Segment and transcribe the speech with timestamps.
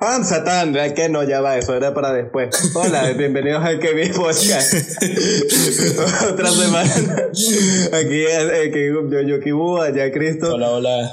[0.00, 0.72] ¡Pam, Satán!
[0.94, 2.48] que no, ya va, eso era para después.
[2.74, 4.72] Hola, bienvenidos al Que Podcast.
[6.32, 6.90] Otra semana.
[7.92, 8.72] Aquí, eh,
[9.10, 10.54] yo, yo, Kibu, allá Cristo.
[10.54, 11.12] Hola, hola.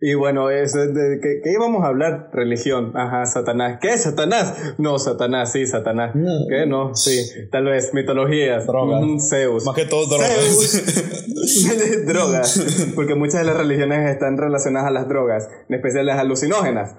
[0.00, 2.30] Y bueno, eso de, ¿qué, ¿qué, íbamos a hablar?
[2.32, 2.92] Religión.
[2.96, 3.78] Ajá, Satanás.
[3.80, 3.96] ¿Qué?
[3.98, 4.74] ¿Satanás?
[4.78, 6.12] No, Satanás, sí, Satanás.
[6.48, 6.66] ¿Qué?
[6.66, 7.48] No, sí.
[7.50, 8.66] Tal vez mitologías.
[8.66, 9.28] Drogas.
[9.28, 9.64] Zeus.
[9.64, 11.26] Más que todo drogas.
[12.06, 12.92] drogas.
[12.94, 16.96] Porque muchas de las religiones están relacionadas a las drogas, en especial las alucinógenas.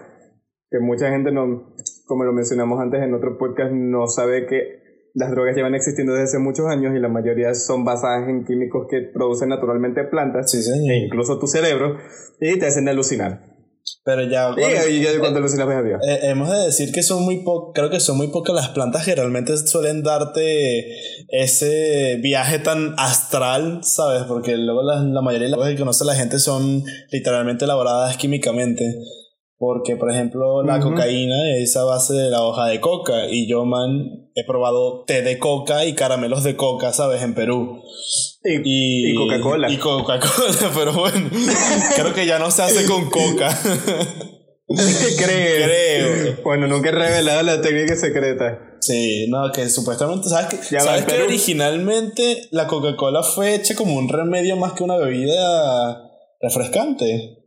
[0.69, 4.82] Que mucha gente no, como lo mencionamos antes en otro podcast, no sabe que
[5.13, 8.88] las drogas llevan existiendo desde hace muchos años y la mayoría son basadas en químicos
[8.90, 11.98] que producen naturalmente plantas, sí, e incluso tu cerebro,
[12.39, 13.53] y te hacen alucinar.
[14.05, 14.55] Pero ya.
[14.89, 16.02] y, ya cuando alucinas ves a Dios.
[16.08, 19.05] Eh, hemos de decir que son muy pocas, creo que son muy pocas las plantas
[19.05, 20.95] que realmente suelen darte
[21.30, 24.23] ese viaje tan astral, ¿sabes?
[24.23, 28.16] Porque luego la, la mayoría de las cosas que conoce la gente son literalmente elaboradas
[28.17, 28.86] químicamente.
[29.58, 33.27] Porque, por ejemplo, la cocaína es a base de la hoja de coca.
[33.30, 37.22] Y yo, man, he probado té de coca y caramelos de coca, ¿sabes?
[37.22, 37.84] En Perú.
[38.44, 39.70] Y, Coca-Cola.
[39.70, 41.30] Y Coca-Cola, pero bueno,
[41.95, 43.58] creo que ya no se hace con coca.
[44.67, 45.66] Creo.
[45.66, 46.38] Creo.
[46.44, 48.78] Bueno, nunca he revelado la técnica secreta.
[48.80, 54.09] Sí, no, que supuestamente, ¿sabes que, ¿sabes que originalmente la Coca-Cola fue hecha como un
[54.09, 56.02] remedio más que una bebida
[56.42, 57.42] refrescante?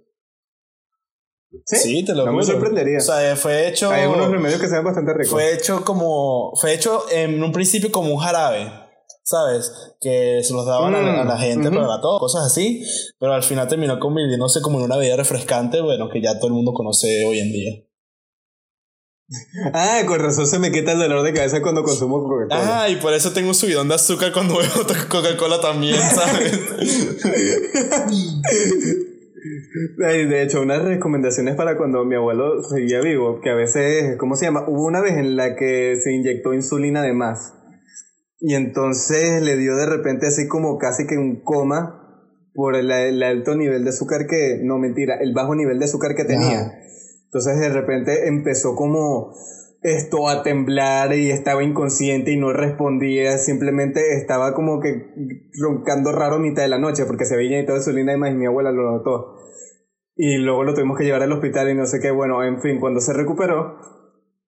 [1.65, 2.99] Sí, te lo no me sorprendería.
[2.99, 3.91] O sea, fue hecho.
[3.91, 5.31] Hay algunos remedios que sean bastante ricos.
[5.31, 6.53] Fue hecho como.
[6.57, 8.71] Fue hecho en un principio como un jarabe.
[9.23, 9.73] ¿Sabes?
[10.01, 12.85] Que se los daban a, la mm, gente para todo, cosas así.
[13.19, 16.55] Pero al final terminó convirtiéndose como en una bebida refrescante, bueno, que ya todo el
[16.55, 17.73] mundo conoce hoy en día.
[19.75, 22.85] Ah, con razón se me quita el dolor de cabeza cuando consumo Coca-Cola.
[22.85, 26.61] Ah, y por eso tengo un subidón de azúcar cuando bebo Coca-Cola también, ¿sabes?
[29.99, 34.47] De hecho, unas recomendaciones para cuando mi abuelo seguía vivo, que a veces, ¿cómo se
[34.47, 34.65] llama?
[34.69, 37.55] Hubo una vez en la que se inyectó insulina de más.
[38.39, 42.03] Y entonces le dio de repente así como casi que un coma
[42.55, 42.91] por el,
[43.23, 46.73] alto nivel de azúcar que, no mentira, el bajo nivel de azúcar que tenía.
[47.25, 49.35] Entonces de repente empezó como
[49.83, 55.13] esto a temblar y estaba inconsciente y no respondía, simplemente estaba como que
[55.61, 58.33] roncando raro a mitad de la noche porque se veía y todo insulina y más
[58.33, 59.36] y mi abuela lo notó.
[60.17, 62.81] Y luego lo tuvimos que llevar al hospital y no sé qué, bueno, en fin,
[62.81, 63.79] cuando se recuperó,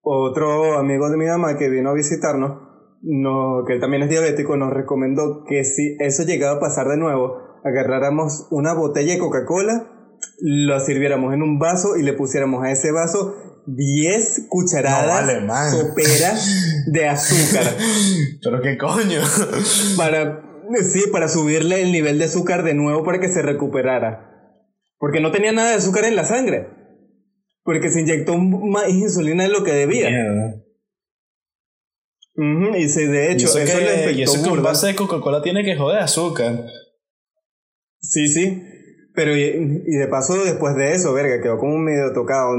[0.00, 2.62] otro amigo de mi mamá que vino a visitarnos,
[3.02, 6.96] no, que él también es diabético, nos recomendó que si eso llegaba a pasar de
[6.96, 12.72] nuevo, agarráramos una botella de Coca-Cola, lo sirviéramos en un vaso y le pusiéramos a
[12.72, 13.36] ese vaso
[13.66, 15.92] 10 cucharadas no,
[16.86, 17.76] de azúcar.
[18.42, 19.20] Pero qué coño.
[19.96, 20.42] Para,
[20.80, 24.27] sí, para subirle el nivel de azúcar de nuevo para que se recuperara.
[24.98, 26.68] Porque no tenía nada de azúcar en la sangre.
[27.62, 30.08] Porque se inyectó más insulina de lo que debía.
[32.36, 35.64] y sí, de hecho, eso, eso que, y eso que un base de Coca-Cola tiene
[35.64, 36.64] que joder azúcar.
[38.00, 38.62] Sí, sí.
[39.14, 42.54] Pero y, y, de paso, después de eso, verga, quedó como medio tocado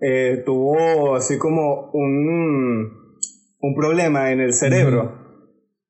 [0.00, 3.16] eh, tuvo así como un,
[3.60, 5.19] un problema en el cerebro.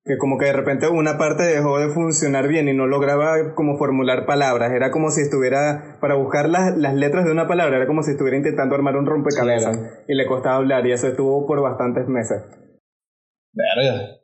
[0.05, 3.77] Que como que de repente una parte dejó de funcionar bien y no lograba como
[3.77, 4.73] formular palabras.
[4.73, 8.13] Era como si estuviera, para buscar las, las letras de una palabra, era como si
[8.13, 9.79] estuviera intentando armar un rompecabezas.
[10.09, 12.43] Y le costaba hablar y eso estuvo por bastantes meses.
[13.53, 14.21] Verga.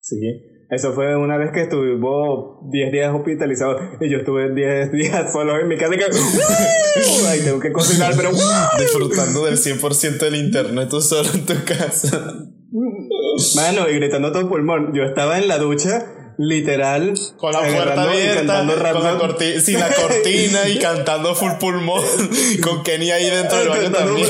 [0.00, 0.50] Sí.
[0.70, 5.60] Eso fue una vez que estuvo 10 días hospitalizado y yo estuve 10 días solo
[5.60, 6.04] en mi casa y que...
[7.28, 8.30] Ay, tengo que cocinar, pero...
[8.78, 12.34] Disfrutando del 100% del internet tú solo en tu casa.
[13.56, 14.92] Mano, y gritando todo pulmón.
[14.94, 17.14] Yo estaba en la ducha, literal.
[17.36, 22.02] Con la puerta abierta, con la cortina, sin la cortina y cantando full pulmón.
[22.62, 24.28] Con Kenny ahí dentro del baño también.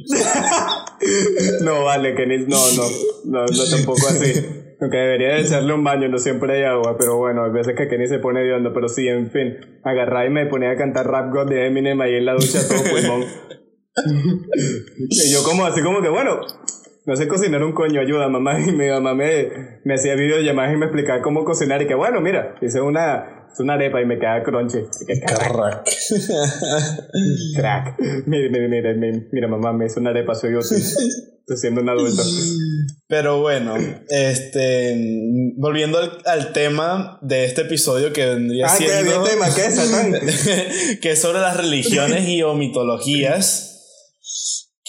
[1.62, 2.82] no, vale, Kenny, no, no,
[3.24, 4.32] no, no tampoco así.
[4.80, 7.86] Aunque debería de echarle un baño, no siempre hay agua, pero bueno, hay veces que
[7.86, 11.06] Kenny se pone de onda, pero sí, en fin, agarrá y me ponía a cantar
[11.06, 13.26] Rap God de Eminem ahí en la ducha todo pulmón.
[15.10, 16.40] y yo como así como que, bueno,
[17.10, 18.60] no sé cocinar un coño, ayuda mamá.
[18.68, 22.20] Y mi mamá me, me hacía videollamadas y me explicaba cómo cocinar y que bueno,
[22.20, 24.78] mira, hice una, una arepa y me queda crunchy.
[25.26, 25.88] crack.
[27.56, 27.98] crack.
[28.26, 30.76] Mira, mira, mira, mira, mamá, me hizo una arepa, soy útil
[31.56, 32.22] siendo un adulto.
[33.08, 33.74] Pero bueno,
[34.08, 34.96] este,
[35.56, 39.24] volviendo al, tema de este episodio que vendría ah, siendo...
[39.24, 39.46] ¿qué tema?
[39.52, 43.66] ¿Qué es, que es sobre las religiones y o mitologías.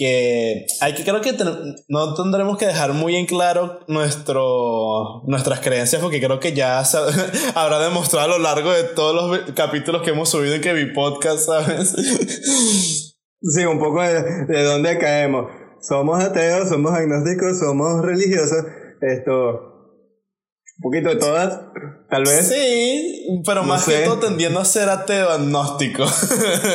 [0.02, 1.32] Que hay que creo que
[1.88, 6.82] no tendremos que dejar muy en claro nuestro nuestras creencias porque creo que ya
[7.54, 10.92] habrá demostrado a lo largo de todos los capítulos que hemos subido en que mi
[10.92, 11.94] podcast, ¿sabes?
[13.44, 15.48] Sí, un poco de, de dónde caemos.
[15.82, 18.66] Somos ateos, somos agnósticos, somos religiosos.
[19.02, 19.71] Esto,
[20.82, 21.60] poquito de todas,
[22.10, 22.48] tal vez.
[22.48, 26.06] Sí, pero más que todo tendiendo a ser ateo agnóstico.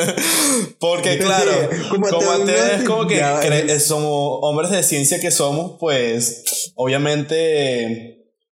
[0.79, 1.51] Porque claro,
[1.89, 8.17] como, ateo, es como que somos hombres de ciencia que somos, pues obviamente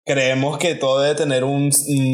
[0.10, 1.72] creemos que todo debe tener un,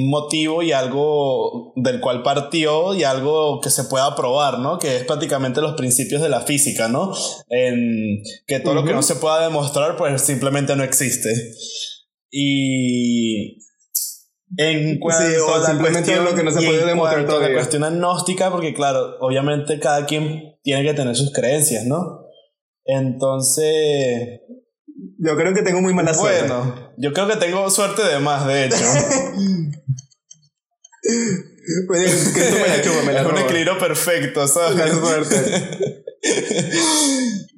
[0.09, 4.79] motivo y algo del cual partió y algo que se pueda probar, ¿no?
[4.79, 7.13] Que es prácticamente los principios de la física, ¿no?
[7.47, 11.29] En que todo lo que no se pueda demostrar, pues simplemente no existe.
[12.31, 13.63] Y
[14.57, 18.73] en cuanto a la cuestión, lo que no se puede demostrar la cuestión agnóstica, porque
[18.73, 22.25] claro, obviamente cada quien tiene que tener sus creencias, ¿no?
[22.85, 24.41] Entonces...
[25.17, 26.47] Yo creo que tengo muy mala suerte.
[26.47, 28.75] Bueno, yo creo que tengo suerte de más, de hecho.
[31.87, 34.91] pues, que me la me la es un equilibrio perfecto, ¿sabes?
[34.91, 35.35] suerte.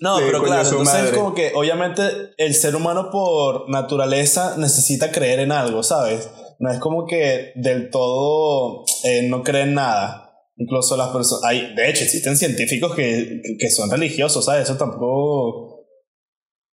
[0.00, 2.02] No, pero claro, entonces es como que obviamente
[2.36, 6.30] el ser humano por naturaleza necesita creer en algo, ¿sabes?
[6.60, 10.24] No es como que del todo eh, no creen nada.
[10.56, 11.44] Incluso las personas...
[11.44, 14.64] Hay, de hecho, existen científicos que, que son religiosos, ¿sabes?
[14.64, 15.86] Eso tampoco...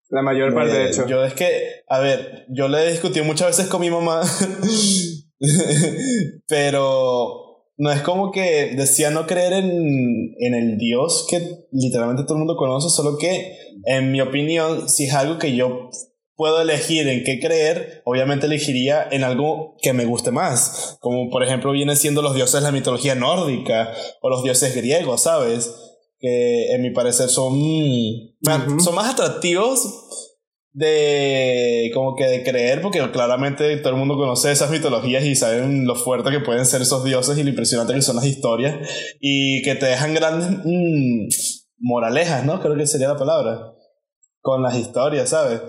[0.10, 1.08] La mayor parte, de hecho.
[1.08, 4.22] Yo es que, a ver, yo le he discutido muchas veces con mi mamá,
[6.48, 7.45] pero
[7.78, 12.40] no es como que decía no creer en, en, el Dios que literalmente todo el
[12.40, 15.90] mundo conoce, solo que, en mi opinión, si es algo que yo
[16.36, 21.44] puedo elegir en qué creer, obviamente elegiría en algo que me guste más, como por
[21.44, 25.74] ejemplo vienen siendo los dioses de la mitología nórdica o los dioses griegos, ¿sabes?
[26.20, 27.56] Que en mi parecer son,
[28.80, 30.25] son más atractivos
[30.76, 35.88] de como que de creer, porque claramente todo el mundo conoce esas mitologías y saben
[35.88, 38.76] lo fuerte que pueden ser esos dioses y lo impresionante que son las historias
[39.22, 41.30] y que te dejan grandes mm,
[41.80, 42.60] moralejas, ¿no?
[42.60, 43.72] Creo que sería la palabra.
[44.42, 45.62] Con las historias, ¿sabes?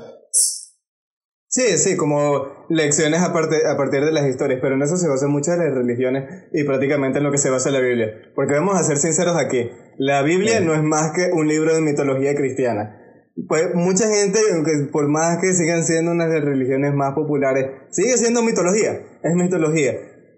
[1.46, 3.32] Sí, sí, como lecciones a, a
[3.76, 7.18] partir de las historias, pero en eso se basan muchas de las religiones y prácticamente
[7.18, 8.10] en lo que se basa la Biblia.
[8.34, 11.80] Porque vamos a ser sinceros aquí, la Biblia no es más que un libro de
[11.80, 13.04] mitología cristiana
[13.48, 17.66] pues mucha gente, aunque por más que sigan siendo una de las religiones más populares,
[17.90, 18.92] sigue siendo mitología,
[19.22, 19.92] es mitología.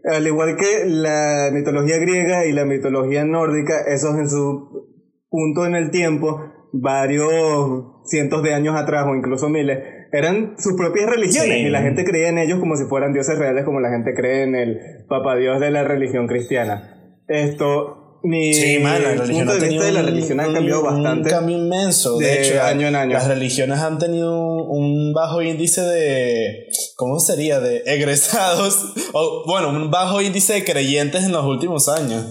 [0.04, 4.88] Al igual que la mitología griega y la mitología nórdica, esos en su
[5.28, 6.42] punto en el tiempo,
[6.72, 9.78] varios cientos de años atrás o incluso miles,
[10.12, 13.64] eran sus propias religiones y la gente creía en ellos como si fueran dioses reales,
[13.64, 14.78] como la gente cree en el
[15.08, 16.94] Papa Dios de la religión cristiana.
[17.28, 21.28] Esto, mi sí, man, la religión punto de vista de la religión ha cambiado bastante.
[21.28, 22.18] Un cambio inmenso.
[22.18, 23.12] De, hecho, año en año.
[23.12, 26.68] Las religiones han tenido un bajo índice de.
[26.96, 27.60] ¿Cómo sería?
[27.60, 28.94] De egresados.
[29.14, 32.26] O, bueno, un bajo índice de creyentes en los últimos años.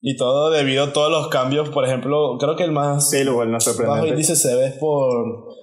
[0.00, 1.68] Y todo debido a todos los cambios.
[1.68, 3.10] Por ejemplo, creo que el más.
[3.10, 5.54] Sí, bajo índice se ve por.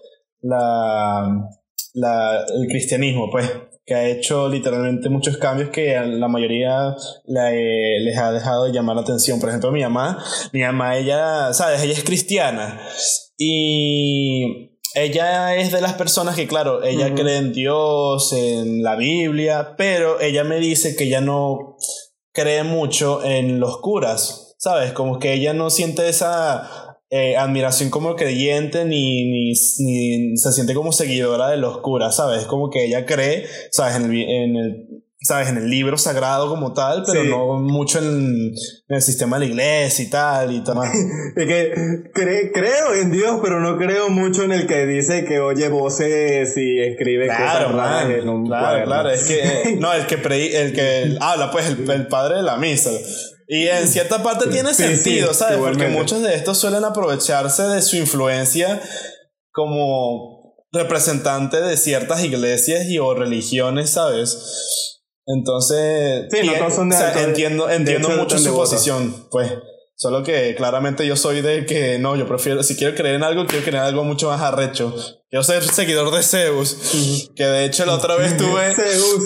[0.41, 1.49] La,
[1.93, 3.49] la, el cristianismo, pues
[3.85, 6.95] que ha hecho literalmente muchos cambios que a la mayoría
[7.25, 9.39] les ha dejado de llamar la atención.
[9.39, 10.23] Por ejemplo, mi mamá,
[10.53, 11.81] mi mamá, ella, ¿sabes?
[11.81, 12.79] Ella es cristiana
[13.37, 19.75] y ella es de las personas que, claro, ella cree en Dios, en la Biblia,
[19.77, 21.77] pero ella me dice que ella no
[22.33, 24.91] cree mucho en los curas, ¿sabes?
[24.91, 30.93] Como que ella no siente esa eh, admiración como creyente ni, ni, se siente como
[30.93, 32.45] seguidora de los curas, ¿sabes?
[32.45, 33.97] Como que ella cree, ¿sabes?
[33.97, 35.49] En el, en el ¿sabes?
[35.49, 38.53] En el libro sagrado como tal, pero no mucho en,
[38.87, 40.77] el sistema de la iglesia y tal y tal.
[41.35, 45.69] es que creo en Dios, pero no creo mucho en el que dice que oye
[45.69, 50.73] voces y escribe claro, cosas en un Claro, claro, es que, no, el que, el
[50.73, 52.91] que habla, pues, el, el padre de la misa.
[53.53, 55.57] Y en cierta parte tiene sentido, ¿sabes?
[55.57, 58.81] Porque muchos de estos suelen aprovecharse de su influencia
[59.51, 64.37] como representante de ciertas iglesias y o religiones, ¿sabes?
[65.25, 66.29] Entonces,
[67.25, 69.51] entiendo, entiendo mucho su posición, pues.
[70.01, 73.45] Solo que claramente yo soy de que no, yo prefiero, si quiero creer en algo,
[73.45, 74.95] quiero creer en algo mucho más arrecho.
[75.29, 77.29] Quiero ser seguidor de Zeus.
[77.35, 78.73] Que de hecho la otra vez tuve,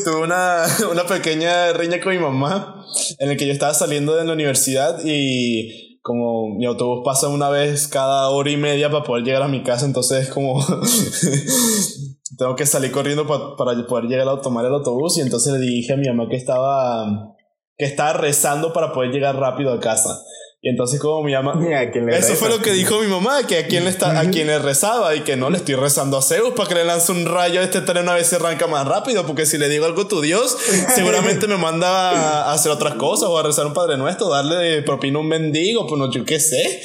[0.03, 2.85] tuve una, una pequeña riña con mi mamá
[3.19, 7.47] en el que yo estaba saliendo de la universidad y como mi autobús pasa una
[7.47, 10.59] vez cada hora y media para poder llegar a mi casa, entonces como
[12.37, 15.59] tengo que salir corriendo para, para poder llegar a tomar el autobús y entonces le
[15.59, 17.33] dije a mi mamá que estaba
[17.77, 20.21] que estaba rezando para poder llegar rápido a casa.
[20.65, 21.59] Y entonces como mi mamá...
[22.17, 24.57] Eso fue lo que dijo mi mamá, que a quien, le está, a quien le
[24.57, 27.59] rezaba y que no le estoy rezando a Zeus para que le lance un rayo
[27.59, 30.07] a este tren una vez se arranca más rápido, porque si le digo algo a
[30.07, 30.57] tu Dios,
[30.95, 35.19] seguramente me manda a hacer otras cosas o a rezar un Padre Nuestro, darle propina
[35.19, 36.81] a un mendigo, pues no, yo qué sé.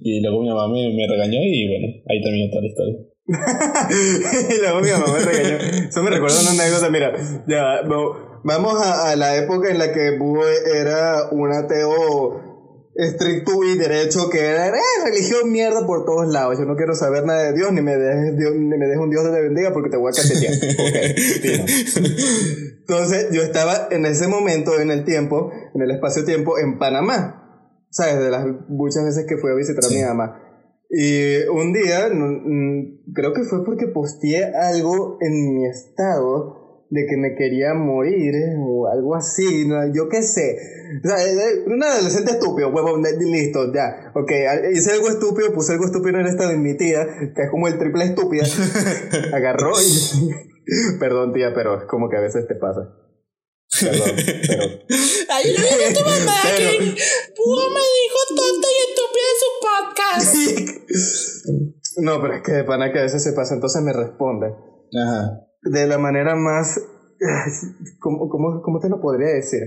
[0.00, 2.96] Y luego mi mamá me, me regañó y bueno, ahí terminó toda la historia.
[4.56, 5.86] y luego mi mamá me regañó.
[5.88, 7.12] Eso me recuerda una anécdota, mira,
[7.46, 7.82] ya,
[8.42, 12.49] vamos a, a la época en la que Búho era un ateo
[13.00, 16.58] estricto y derecho que era eh, religión mierda por todos lados.
[16.58, 19.24] Yo no quiero saber nada de Dios, ni me dejes, ni me dejes un Dios
[19.24, 20.52] que te bendiga porque te voy a cachetear.
[22.80, 27.36] Entonces, yo estaba en ese momento, en el tiempo, en el espacio-tiempo, en Panamá.
[27.90, 28.20] ¿Sabes?
[28.20, 30.42] De las muchas veces que fui a visitar a mi mamá.
[30.90, 36.59] Y un día, mm, creo que fue porque posteé algo en mi estado
[36.90, 40.58] de que me quería morir o algo así, yo qué sé.
[41.04, 44.10] O sea, eh, eh, un adolescente estúpido, huevón, listo, ya.
[44.14, 44.32] Ok,
[44.72, 47.78] hice algo estúpido, puse algo estúpido en esta de mi tía, que es como el
[47.78, 48.44] triple estúpida.
[49.32, 50.30] Agarró y.
[50.98, 52.80] Perdón, tía, pero es como que a veces te pasa.
[53.80, 54.10] Perdón,
[54.48, 54.64] pero.
[55.30, 56.96] Ahí lo viene tu mamá, que
[57.36, 60.34] Púa me dijo tonta y estúpida en su podcast.
[61.98, 64.48] no, pero es que de pana que a veces se pasa, entonces me responde.
[64.48, 66.80] Ajá de la manera más...
[68.00, 69.60] ¿Cómo, cómo, cómo te lo podría decir?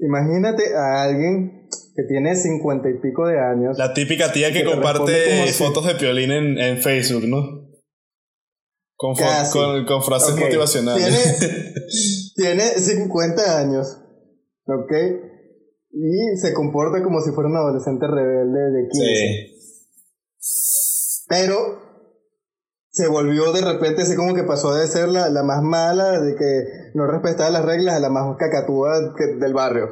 [0.00, 1.66] Imagínate a alguien
[1.96, 3.78] que tiene cincuenta y pico de años.
[3.78, 7.70] La típica tía que, comparte fotos de piolín en, en Facebook, ¿no?
[8.96, 11.38] Con, con, con, frases motivacionales.
[12.36, 13.98] Tiene, tiene 50 años,
[14.66, 14.92] ¿ok?
[15.92, 19.06] Y se comporta como si fuera un adolescente rebelde de 15.
[20.38, 21.24] Sí.
[21.28, 21.89] Pero
[23.00, 26.34] se volvió de repente así como que pasó de ser la, la más mala, de
[26.36, 29.88] que no respetaba las reglas, a la más cacatúa del barrio.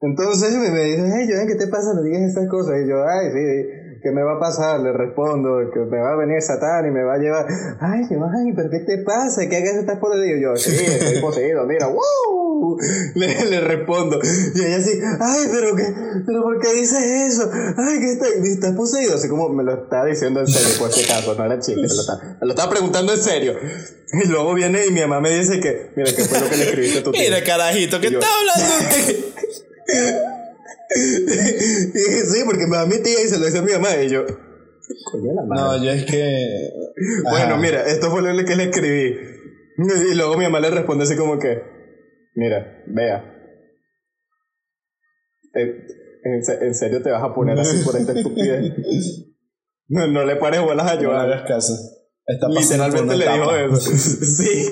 [0.00, 1.92] Entonces me, me dice, hey, Joan, ¿qué te pasa?
[1.92, 2.76] No digas estas cosas.
[2.84, 3.68] Y yo, ay, sí,
[4.02, 4.80] ¿qué me va a pasar?
[4.80, 7.46] Le respondo, que me va a venir Satán y me va a llevar.
[7.80, 9.48] Ay, ay, pero ¿qué te pasa?
[9.48, 10.38] ¿Qué hagas estás poseído?
[10.38, 12.78] Yo, sí, estoy poseído, mira, ¡wow!
[13.14, 14.18] Le, le respondo.
[14.54, 15.84] Y ella así, ay, pero qué,
[16.26, 17.50] pero ¿por qué dices eso?
[17.76, 19.14] Ay, que está, estás poseído.
[19.14, 21.88] Así como me lo está diciendo en serio, por si acaso, no era chiste, me
[21.88, 23.54] lo, está, me lo estaba preguntando en serio.
[24.12, 26.64] Y luego viene y mi mamá me dice que, mira, ¿qué fue lo que le
[26.64, 27.20] escribiste a tu tío?
[27.24, 28.74] Mira, carajito, ¿qué está hablando?
[30.90, 34.24] sí, porque me da mi tía y se lo dice a mi mamá y yo.
[35.48, 36.70] No, yo es que.
[37.28, 39.16] Bueno, mira, esto fue lo que le escribí.
[40.10, 41.62] Y luego mi mamá le responde así como que.
[42.34, 43.36] Mira, vea.
[45.54, 45.86] Eh,
[46.22, 48.72] ¿En, serio te vas a poner así por esta estupidez?
[49.92, 51.16] No, no le pares bolas a Joan.
[51.16, 51.74] No hagas caso.
[52.24, 53.80] Está Literalmente le dijo eso.
[53.90, 54.68] sí.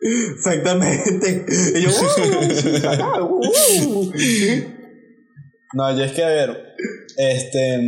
[0.00, 1.44] Exactamente.
[1.74, 1.90] Y yo,
[5.74, 6.74] No, yo es que, a ver,
[7.16, 7.78] este,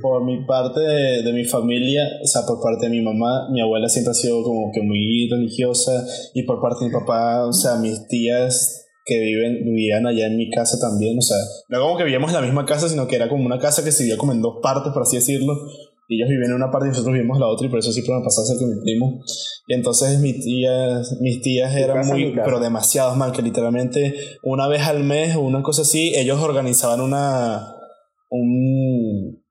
[0.00, 3.88] por mi parte de, mi familia, o sea, por parte de mi mamá, mi abuela
[3.88, 7.76] siempre ha sido como que muy religiosa y por parte de mi papá, o sea,
[7.76, 11.36] mis tías que viven, vivían allá en mi casa también, o sea,
[11.68, 13.92] no como que vivíamos en la misma casa, sino que era como una casa que
[13.92, 15.54] se vivía como en dos partes, por así decirlo,
[16.08, 17.92] y ellos vivían en una parte y nosotros vivimos en la otra y por eso
[17.92, 19.20] siempre me pasaba cerca de mi primo.
[19.66, 24.82] Y entonces mis tías, mis tías eran muy, pero demasiados mal, que literalmente una vez
[24.82, 27.74] al mes o una cosa así, ellos organizaban una,
[28.30, 29.42] un,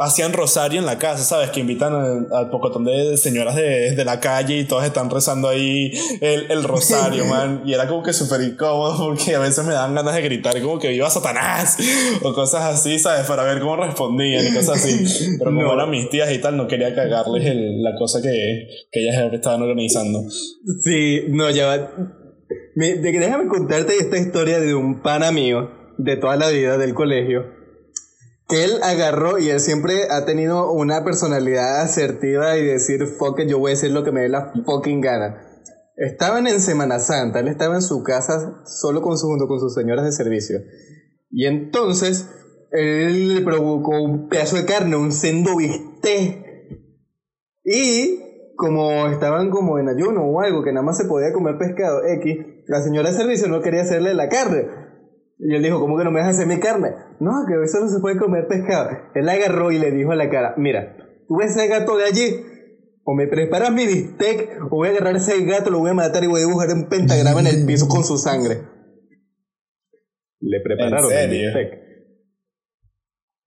[0.00, 1.50] hacían rosario en la casa, ¿sabes?
[1.50, 1.92] Que invitan
[2.32, 6.62] al, pocotón de señoras de, de, la calle y todas están rezando ahí el, el
[6.62, 7.62] rosario, man.
[7.66, 10.78] Y era como que súper incómodo porque a veces me dan ganas de gritar como
[10.78, 11.78] que viva Satanás
[12.22, 13.26] o cosas así, ¿sabes?
[13.26, 15.36] Para ver cómo respondían y cosas así.
[15.38, 19.00] Pero como eran mis tías y tal, no quería cagarles el, la cosa que, que
[19.00, 20.22] ellas estaban organizando.
[20.84, 21.90] Sí, no, ya va.
[22.76, 27.55] déjame contarte esta historia de un pana mío de toda la vida del colegio
[28.48, 33.58] él agarró y él siempre ha tenido una personalidad asertiva y decir, fuck it, yo
[33.58, 35.42] voy a decir lo que me dé la fucking gana.
[35.96, 39.74] Estaban en Semana Santa, él estaba en su casa solo con su, junto con sus
[39.74, 40.60] señoras de servicio.
[41.30, 42.28] Y entonces,
[42.70, 46.44] él le provocó un pedazo de carne, un sendo bistec.
[47.64, 52.04] Y como estaban como en ayuno o algo, que nada más se podía comer pescado
[52.04, 52.36] X,
[52.66, 54.66] la señora de servicio no quería hacerle la carne.
[55.38, 56.94] Y él dijo, ¿cómo que no me dejas hacer mi carne?
[57.20, 58.90] No, que eso no se puede comer pescado.
[59.14, 60.96] Él agarró y le dijo a la cara, mira,
[61.28, 62.42] tú ves ese gato de allí,
[63.02, 66.24] o me preparas mi bistec, o voy a agarrar ese gato, lo voy a matar
[66.24, 68.62] y voy a dibujar un pentagrama en el piso con su sangre.
[70.40, 71.86] Le prepararon el bistec.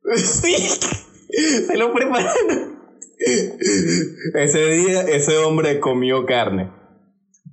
[0.15, 0.55] Sí,
[1.67, 2.79] se lo prepararon.
[4.33, 6.71] Ese día ese hombre comió carne.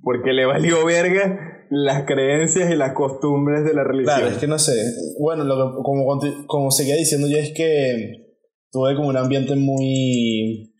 [0.01, 4.17] Porque le valió verga las creencias y las costumbres de la religión.
[4.17, 4.73] Claro, es que no sé.
[5.19, 8.27] Bueno, lo que, como, como seguía diciendo yo es que
[8.71, 10.73] tuve como un ambiente muy,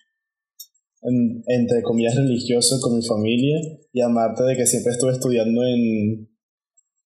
[1.02, 3.58] entre comillas, religioso con mi familia
[3.92, 6.30] y amarte de que siempre estuve estudiando en,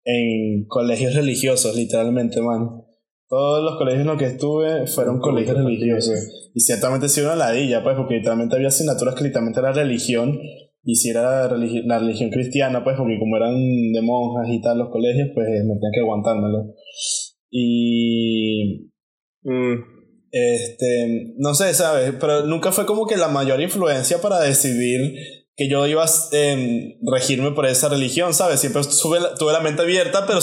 [0.05, 2.83] en colegios religiosos, literalmente, man.
[3.27, 6.51] Todos los colegios en los que estuve fueron colegios religiosos.
[6.53, 10.37] Y ciertamente sí una ladilla, pues, porque literalmente había asignaturas que literalmente era religión.
[10.83, 14.89] Y si era la religión cristiana, pues, porque como eran de monjas y tal los
[14.89, 16.73] colegios, pues me tenían que aguantármelo.
[17.51, 18.89] Y.
[19.43, 19.75] Mm,
[20.31, 21.33] este.
[21.37, 22.13] No sé, ¿sabes?
[22.19, 25.13] Pero nunca fue como que la mayor influencia para decidir
[25.55, 28.59] que yo iba a em, regirme por esa religión, ¿sabes?
[28.59, 30.39] Siempre tuve la mente abierta, pero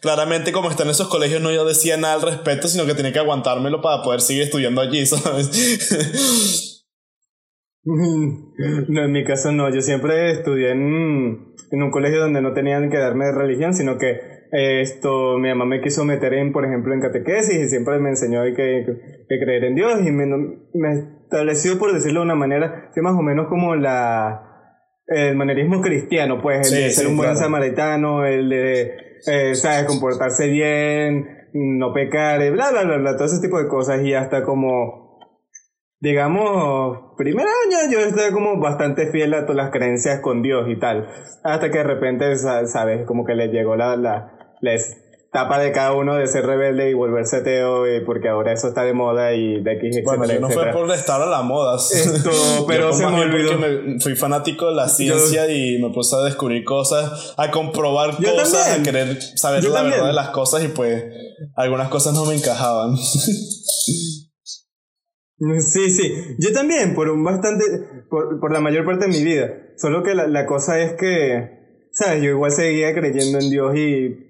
[0.00, 3.12] claramente como está en esos colegios no yo decía nada al respecto, sino que tenía
[3.12, 6.77] que aguantármelo para poder seguir estudiando allí, ¿sabes?
[8.88, 12.90] No, en mi caso no, yo siempre estudié en, en un colegio donde no tenían
[12.90, 16.94] que darme de religión, sino que esto, mi mamá me quiso meter en, por ejemplo,
[16.94, 18.86] en catequesis y siempre me enseñó que,
[19.28, 23.22] que, creer en Dios y me, me estableció, por decirlo de una manera, más o
[23.22, 24.48] menos como la,
[25.06, 28.92] el manerismo cristiano, pues, el de ser un buen samaritano, el de,
[29.26, 34.02] eh, ¿sabes?, comportarse bien, no pecar, bla, bla, bla, bla, todo ese tipo de cosas
[34.02, 35.07] y hasta como,
[36.00, 40.78] digamos, primer año yo estaba como bastante fiel a todas las creencias con Dios y
[40.78, 41.08] tal,
[41.42, 44.72] hasta que de repente, ¿sabes?, como que le llegó la, la, la
[45.28, 48.82] etapa de cada uno de ser rebelde y volverse ateo, eh, porque ahora eso está
[48.84, 51.76] de moda y de aquí Bueno, yo no fue por estar a la moda.
[51.76, 52.30] Esto,
[52.66, 53.58] pero se me olvidó.
[53.58, 58.78] Me, fui fanático de la ciencia y me puse a descubrir cosas, a comprobar cosas,
[58.78, 61.04] a querer saber la verdad de las cosas y pues
[61.56, 62.96] algunas cosas no me encajaban.
[65.60, 67.64] Sí, sí, yo también, por un bastante,
[68.10, 69.54] por, por la mayor parte de mi vida.
[69.76, 72.22] Solo que la, la cosa es que, ¿sabes?
[72.22, 74.28] Yo igual seguía creyendo en Dios y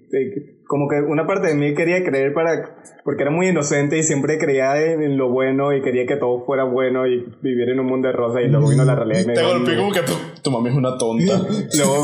[0.69, 4.37] como que una parte de mí quería creer para porque era muy inocente y siempre
[4.37, 8.07] creía en, lo bueno y quería que todo fuera bueno y vivir en un mundo
[8.07, 10.01] de rosa y luego vino la realidad y me te golpeé como que
[10.43, 11.41] tu mami es una tonta.
[11.77, 12.03] Luego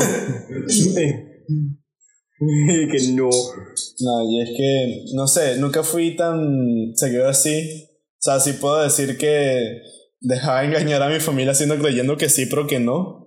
[2.40, 3.30] y que no.
[4.00, 7.88] No y es que no sé nunca fui tan seguido así
[8.26, 9.82] sea sí puedo decir que
[10.20, 13.26] dejaba engañar a mi familia haciendo creyendo que sí pero que no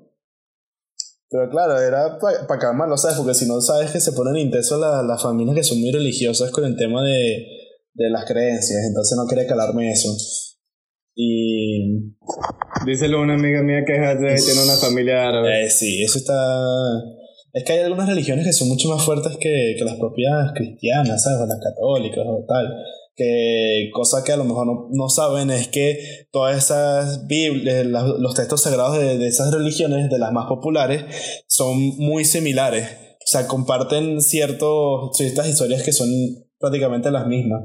[1.29, 3.17] pero claro, era para pa calmarlo, ¿sabes?
[3.17, 6.65] Porque si no sabes que se ponen intensos las familias que son muy religiosas con
[6.65, 7.45] el tema de,
[7.93, 10.09] de las creencias, entonces no quería calarme eso.
[11.15, 12.15] Y.
[12.85, 15.65] Díselo a una amiga mía que es tiene una familia árabe.
[15.65, 16.33] Eh, sí, eso está.
[17.53, 21.21] Es que hay algunas religiones que son mucho más fuertes que, que las propias cristianas,
[21.21, 21.41] ¿sabes?
[21.41, 22.65] O las católicas o tal
[23.19, 28.34] que cosa que a lo mejor no, no saben es que todas esas Biblias, los
[28.34, 31.03] textos sagrados de, de, esas religiones, de las más populares,
[31.47, 32.88] son muy similares.
[33.19, 36.10] O sea, comparten ciertos, ciertas historias que son
[36.60, 37.63] prácticamente las mismas.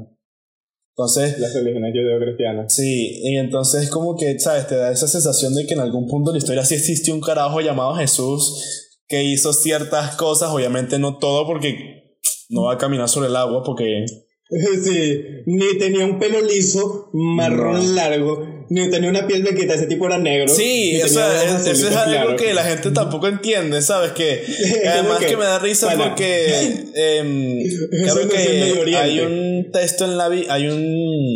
[0.97, 1.39] Entonces...
[1.39, 2.75] Las religiones judeo-cristianas.
[2.75, 4.67] Sí, y entonces como que, ¿sabes?
[4.67, 7.21] Te da esa sensación de que en algún punto de la historia sí existió un
[7.21, 12.17] carajo llamado Jesús que hizo ciertas cosas, obviamente no todo porque
[12.49, 14.05] no va a caminar sobre el agua porque
[14.83, 20.05] Sí, ni tenía un pelo liso, marrón largo, ni tenía una piel blanquita, ese tipo
[20.05, 20.47] era negro.
[20.47, 24.11] Sí, o sea, eso es algo que la gente tampoco entiende, ¿sabes?
[24.11, 24.43] Que
[24.87, 30.53] además que, me da risa porque eh, creo que hay un texto en la Biblia,
[30.53, 31.35] hay un,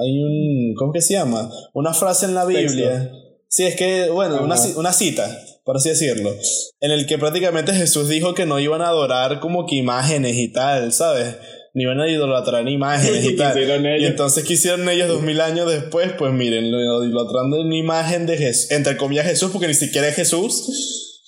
[0.00, 1.48] hay un, ¿cómo que se llama?
[1.74, 3.10] Una frase en la Biblia.
[3.48, 5.28] Sí, es que, bueno, una, una cita,
[5.64, 6.34] por así decirlo,
[6.80, 10.48] en el que prácticamente Jesús dijo que no iban a adorar como que imágenes y
[10.48, 11.36] tal, ¿sabes?
[11.74, 13.58] Ni van a idolatrar imágenes y tal.
[14.00, 16.12] y entonces, ¿qué hicieron ellos dos mil años después?
[16.16, 20.14] Pues miren, lo idolatrando una imagen de Jesús, entre comillas Jesús, porque ni siquiera es
[20.14, 21.20] Jesús.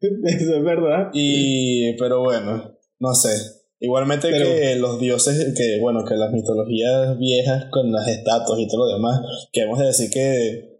[0.00, 1.10] Eso es verdad.
[1.12, 3.30] Y, pero bueno, no sé.
[3.78, 8.86] Igualmente que los dioses, que bueno, que las mitologías viejas con las estatuas y todo
[8.86, 9.20] lo demás,
[9.52, 10.78] que hemos de decir que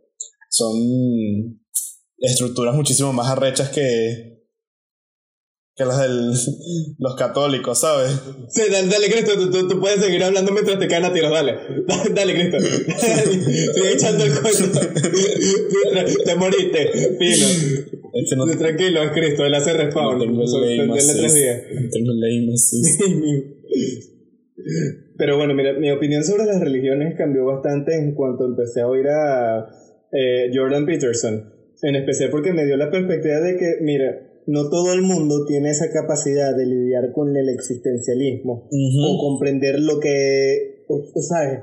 [0.48, 1.60] son
[2.18, 4.35] estructuras muchísimo más arrechas que,
[5.76, 6.32] que los, del,
[6.98, 8.10] los católicos, ¿sabes?
[8.48, 11.54] Sí, dale, dale Cristo, tú, tú, puedes seguir hablando mientras te caen a tiros, dale.
[12.14, 12.58] Dale, Cristo.
[13.74, 14.80] Sigue echando el cuento.
[16.24, 17.46] te moriste, fino.
[18.14, 20.18] Es que no, Tranquilo, es Cristo, él hace respawn.
[20.18, 20.42] No tengo
[20.94, 22.82] el sí.
[25.18, 29.08] Pero bueno, mira, mi opinión sobre las religiones cambió bastante en cuanto empecé a oír
[29.08, 29.68] a
[30.10, 31.52] eh, Jordan Peterson.
[31.82, 35.70] En especial porque me dio la perspectiva de que, mira, no todo el mundo tiene
[35.70, 41.60] esa capacidad de lidiar con el existencialismo o comprender lo que, o, sabes,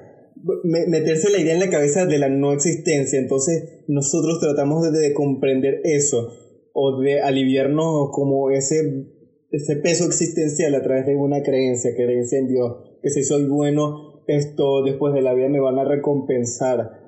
[0.63, 3.19] meterse la idea en la cabeza de la no existencia.
[3.19, 6.33] Entonces nosotros tratamos de, comprender eso.
[6.73, 9.05] o de aliviarnos como ese,
[9.51, 14.23] ese peso existencial a través de una creencia, creencia en Dios, que si soy bueno,
[14.27, 17.02] esto después de la vida me van a recompensar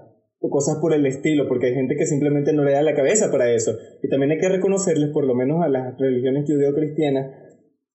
[0.45, 3.31] o cosas por el estilo, porque hay gente que simplemente no le da la cabeza
[3.31, 3.71] para eso.
[4.03, 7.31] Y también hay que reconocerles, por lo menos a las religiones judeo-cristianas,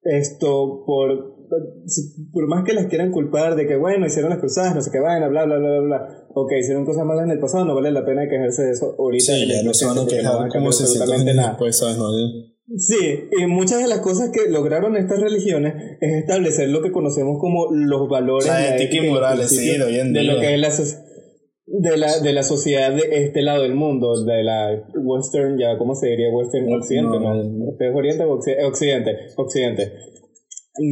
[0.02, 1.38] esto por
[2.32, 5.00] por más que las quieran culpar de que, bueno, hicieron las cruzadas, no sé qué,
[5.00, 7.90] vayan, bla, bla, bla, bla, bla, ok, hicieron cosas malas en el pasado, no vale
[7.90, 9.24] la pena quejarse de eso ahorita.
[9.24, 11.98] Sí, ya no se van a quejar como se sienten después, ¿sabes?
[11.98, 12.06] No,
[12.76, 17.38] Sí, y muchas de las cosas que lograron estas religiones es establecer lo que conocemos
[17.40, 18.48] como los valores.
[18.48, 20.22] Ética y morales, sí, de hoy en día.
[20.22, 20.70] De lo que es la
[21.82, 25.94] de la, de la sociedad de este lado del mundo, de la western, ya, ¿cómo
[25.94, 26.72] se diría western?
[26.72, 27.34] Occidente, ¿no?
[27.42, 27.96] ¿no?
[27.96, 28.34] oriente o
[28.68, 29.16] occidente?
[29.36, 29.92] Occidente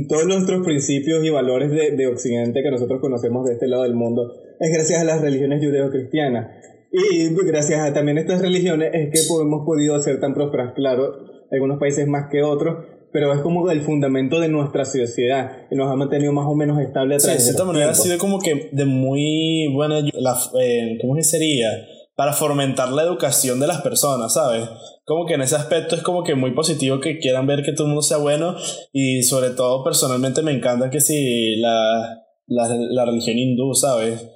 [0.09, 3.95] todos nuestros principios y valores de, de, Occidente que nosotros conocemos de este lado del
[3.95, 6.49] mundo es gracias a las religiones judeo-cristianas.
[6.91, 10.73] Y gracias a también estas religiones es que hemos podido ser tan prósperas.
[10.75, 11.15] Claro,
[11.51, 15.91] algunos países más que otros, pero es como el fundamento de nuestra sociedad y nos
[15.91, 18.39] ha mantenido más o menos estable a través sí, de cierta manera ha sido como
[18.39, 21.69] que de muy buena, la, eh, ¿cómo sería?
[22.17, 24.69] Para fomentar la educación de las personas, ¿sabes?
[25.09, 27.85] como que en ese aspecto es como que muy positivo que quieran ver que todo
[27.85, 28.55] el mundo sea bueno
[28.93, 34.29] y sobre todo personalmente me encanta que si la, la, la religión hindú, ¿sabes?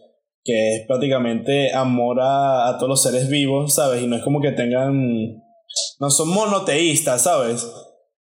[0.43, 4.03] Que es prácticamente amor a, a, todos los seres vivos, ¿sabes?
[4.03, 5.43] Y no es como que tengan...
[6.01, 7.71] No son monoteístas, ¿sabes?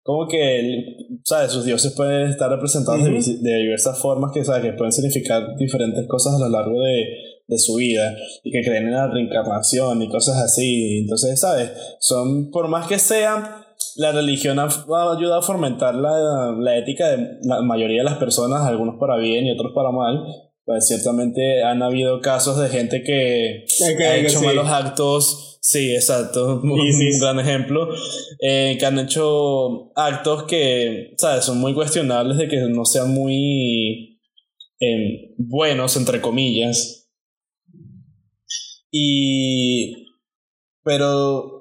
[0.03, 1.53] Como que, ¿sabes?
[1.53, 4.63] Sus dioses pueden estar representados de, de, diversas formas que, ¿sabes?
[4.63, 7.05] Que pueden significar diferentes cosas a lo largo de,
[7.47, 10.99] de su vida y que creen en la reencarnación y cosas así.
[11.03, 11.73] Entonces, ¿sabes?
[12.01, 17.39] Son, por más que sea, la religión ha, ayudado a fomentar la, la, ética de
[17.43, 20.25] la mayoría de las personas, algunos para bien y otros para mal.
[20.65, 23.65] Pues ciertamente han habido casos de gente que
[24.05, 25.59] ha hecho malos actos.
[25.61, 26.61] Sí, exacto.
[26.63, 27.89] Un gran ejemplo.
[28.41, 31.45] Eh, que han hecho actos que, ¿sabes?
[31.45, 34.21] Son muy cuestionables de que no sean muy
[34.81, 37.03] eh, buenos, entre comillas
[38.93, 40.07] y.
[40.85, 41.52] Pero.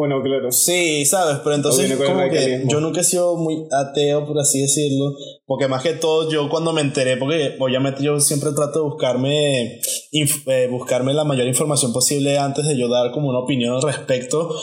[0.00, 0.50] Bueno, claro.
[0.50, 1.40] Sí, ¿sabes?
[1.44, 5.14] Pero entonces, como que yo nunca he sido muy ateo, por así decirlo.
[5.44, 9.78] Porque más que todo, yo cuando me enteré, porque obviamente yo siempre trato de buscarme,
[10.12, 14.56] eh, buscarme la mayor información posible antes de yo dar como una opinión al respecto.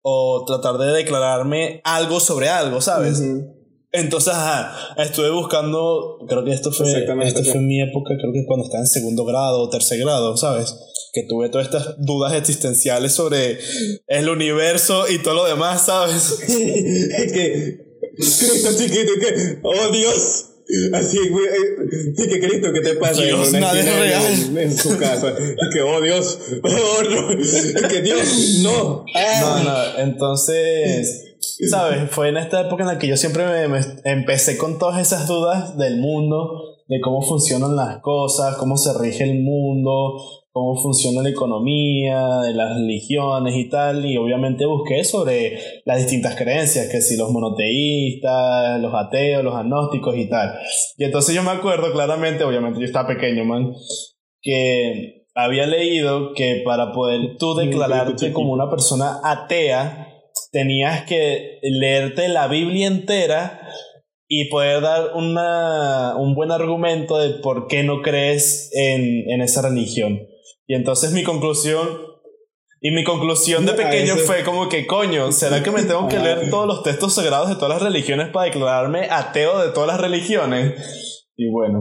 [0.00, 3.22] O tratar de declararme algo sobre algo, ¿sabes?
[3.92, 8.46] Entonces, ajá, estuve buscando, creo que esto fue, esto fue en mi época, creo que
[8.46, 10.74] cuando estaba en segundo grado o tercer grado, ¿sabes?
[11.12, 13.58] que tuve todas estas dudas existenciales sobre
[14.06, 16.38] el universo y todo lo demás, ¿sabes?
[16.46, 20.46] que Cristo chiquito, que, oh Dios,
[20.94, 23.22] así, eh, sí, que Cristo, ¿qué te pasa?
[23.22, 24.58] Dios, nada es real.
[24.58, 25.34] En, su casa,
[25.72, 29.04] que, oh Dios, oh no, que Dios, no.
[29.40, 31.28] No, no, entonces...
[31.70, 32.10] ¿Sabes?
[32.10, 35.76] Fue en esta época en la que yo siempre me, empecé con todas esas dudas
[35.76, 40.14] del mundo, de cómo funcionan las cosas, cómo se rige el mundo,
[40.52, 46.36] cómo funciona la economía, de las religiones y tal, y obviamente busqué sobre las distintas
[46.36, 50.52] creencias, que si los monoteístas, los ateos, los agnósticos y tal.
[50.98, 53.72] Y entonces yo me acuerdo claramente, obviamente yo estaba pequeño, man,
[54.42, 60.01] que había leído que para poder tú declararte como una persona atea,
[60.52, 63.66] tenías que leerte la Biblia entera
[64.28, 69.62] y poder dar una, un buen argumento de por qué no crees en, en esa
[69.62, 70.20] religión.
[70.66, 71.86] Y entonces mi conclusión,
[72.80, 76.50] y mi conclusión de pequeño fue como que, coño, ¿será que me tengo que leer
[76.50, 80.74] todos los textos sagrados de todas las religiones para declararme ateo de todas las religiones?
[81.36, 81.80] Y bueno,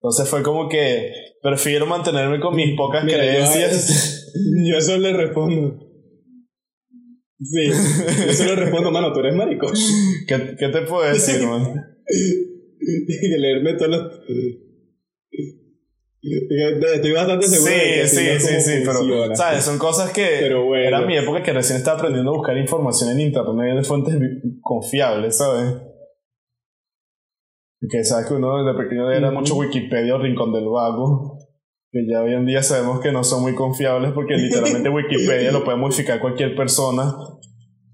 [0.00, 4.32] entonces fue como que prefiero mantenerme con mis pocas creencias.
[4.34, 5.85] Yo, yo eso le respondo.
[7.38, 9.70] Sí, yo eso le respondo, mano, tú eres marico.
[10.26, 11.96] ¿Qué, qué te puedo decir, man?
[13.38, 14.12] leerme todos los
[16.28, 19.64] Estoy bastante seguro sí, de que sí, sí, sí, pero, ¿sabes?
[19.64, 23.76] Son cosas que era mi época que recién estaba aprendiendo a buscar información en internet
[23.76, 24.16] de fuentes
[24.60, 25.76] confiables, ¿sabes?
[27.88, 31.35] Que sabes que uno desde pequeño era mucho Wikipedia o Rincón del Vago,
[31.96, 35.64] que ya hoy en día sabemos que no son muy confiables porque literalmente Wikipedia lo
[35.64, 37.14] puede modificar cualquier persona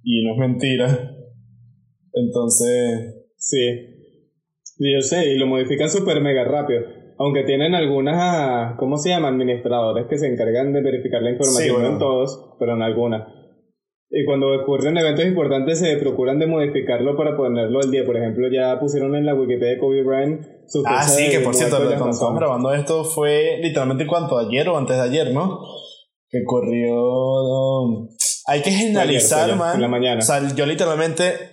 [0.03, 1.17] y no es mentira.
[2.13, 3.19] Entonces...
[3.37, 3.93] Sí.
[4.79, 6.83] Yo sé, y lo modifican súper mega rápido.
[7.19, 9.29] Aunque tienen algunas, ¿cómo se llama?
[9.29, 13.29] Administradores que se encargan de verificar la información, no en todos, pero en algunas.
[14.11, 18.05] Y cuando ocurren eventos importantes se procuran de modificarlo para ponerlo al día.
[18.05, 20.47] Por ejemplo, ya pusieron en la Wikipedia de Kobe Bryant
[20.87, 24.97] Ah, sí, que por cierto, cuando estamos grabando esto fue literalmente cuánto, ayer o antes
[24.97, 25.61] de ayer, ¿no?
[26.29, 28.09] Que corrió
[28.47, 29.77] hay que generalizar, man.
[29.77, 30.19] En la mañana.
[30.19, 31.53] O sea, yo literalmente,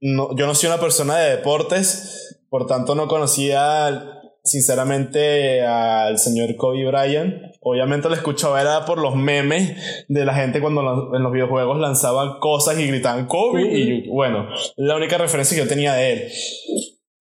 [0.00, 6.56] no, yo no soy una persona de deportes, por tanto no conocía sinceramente al señor
[6.56, 7.34] Kobe Bryant.
[7.60, 9.76] Obviamente lo escuchaba era por los memes
[10.08, 13.62] de la gente cuando en los videojuegos lanzaban cosas y gritaban Kobe.
[13.62, 16.32] Y bueno, la única referencia que yo tenía de él.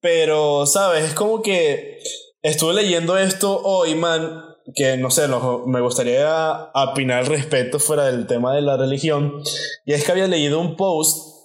[0.01, 1.05] Pero, ¿sabes?
[1.05, 1.99] Es como que
[2.41, 5.27] estuve leyendo esto hoy, man, que no sé,
[5.65, 9.41] me gustaría opinar al respecto fuera del tema de la religión.
[9.85, 11.39] Y es que había leído un post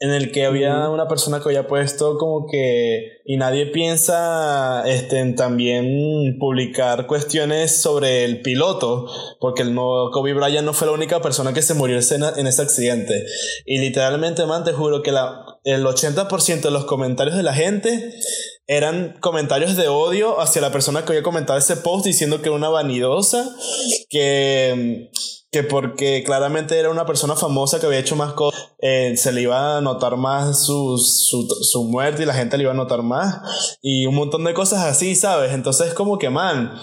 [0.00, 5.18] en el que había una persona que había puesto como que y nadie piensa este,
[5.18, 10.92] en también publicar cuestiones sobre el piloto porque el no, Kobe Bryant no fue la
[10.92, 13.24] única persona que se murió en, ese accidente
[13.66, 15.44] y literalmente man te juro que la,
[15.74, 18.14] el 80% de los comentarios de la gente
[18.66, 22.56] eran comentarios de odio hacia la persona que había comentado ese post diciendo que era
[22.56, 23.54] una vanidosa
[24.08, 25.10] que
[25.50, 29.42] que porque claramente era una persona famosa que había hecho más cosas, eh, se le
[29.42, 33.02] iba a notar más su, su, su, muerte y la gente le iba a notar
[33.02, 35.52] más y un montón de cosas así, ¿sabes?
[35.52, 36.78] Entonces como que, man,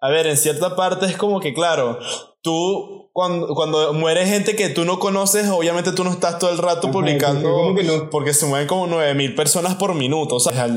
[0.00, 1.98] a ver, en cierta parte es como que, claro,
[2.42, 6.58] tú cuando, cuando muere gente que tú no conoces, obviamente tú no estás todo el
[6.58, 7.74] rato publicando
[8.10, 10.68] porque se mueven como 9000 personas por minuto, o sea,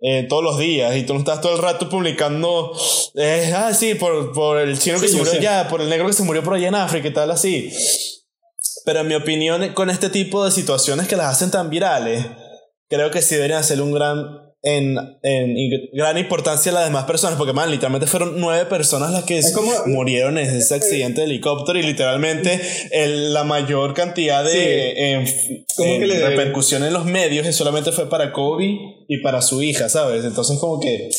[0.00, 2.72] eh, todos los días y tú no estás todo el rato publicando,
[3.16, 6.12] eh, ah, sí, por, por el chino que se murió allá, por el negro que
[6.12, 7.72] se murió por allá en África y tal, así.
[8.84, 12.26] Pero en mi opinión, con este tipo de situaciones que las hacen tan virales,
[12.88, 15.56] creo que sí deberían hacer un gran en, en,
[15.92, 19.40] gran importancia a las demás personas, porque man, literalmente fueron nueve personas las que
[19.86, 22.60] murieron en ese accidente de helicóptero y literalmente
[22.92, 25.24] el, la mayor cantidad de
[26.22, 30.24] repercusión en los medios solamente fue para Kobe y para su hija, ¿sabes?
[30.24, 31.10] Entonces como que...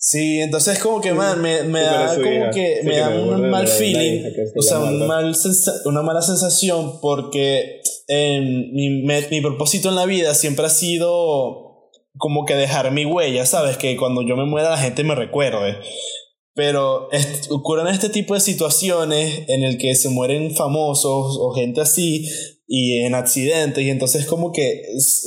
[0.00, 4.32] Sí, entonces como que, man, me, me da como que me da un mal feeling,
[4.56, 5.36] o sea, un mal
[5.84, 11.68] una mala sensación porque mi, mi propósito en la vida siempre ha sido
[12.16, 13.76] como que dejar mi huella, ¿sabes?
[13.76, 15.76] Que cuando yo me muera la gente me recuerde.
[16.54, 17.08] Pero
[17.50, 22.28] ocurren este tipo de situaciones en el que se mueren famosos o gente así
[22.66, 24.82] y en accidentes y entonces como que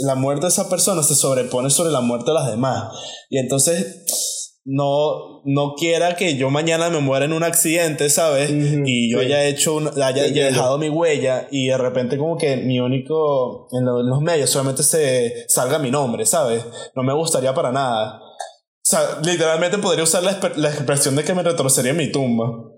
[0.05, 2.93] la muerte de esa persona se sobrepone sobre la muerte de las demás.
[3.29, 8.51] Y entonces no, no quiera que yo mañana me muera en un accidente, ¿sabes?
[8.51, 13.67] y yo haya hecho, haya, dejado mi huella y de repente como que mi único,
[13.71, 16.63] en, los medios solamente se salga mi nombre, ¿sabes?
[16.95, 18.19] No me gustaría para nada.
[18.21, 22.71] O sea, literalmente podría usar la, la expresión de que me retrocedería en mi tumba.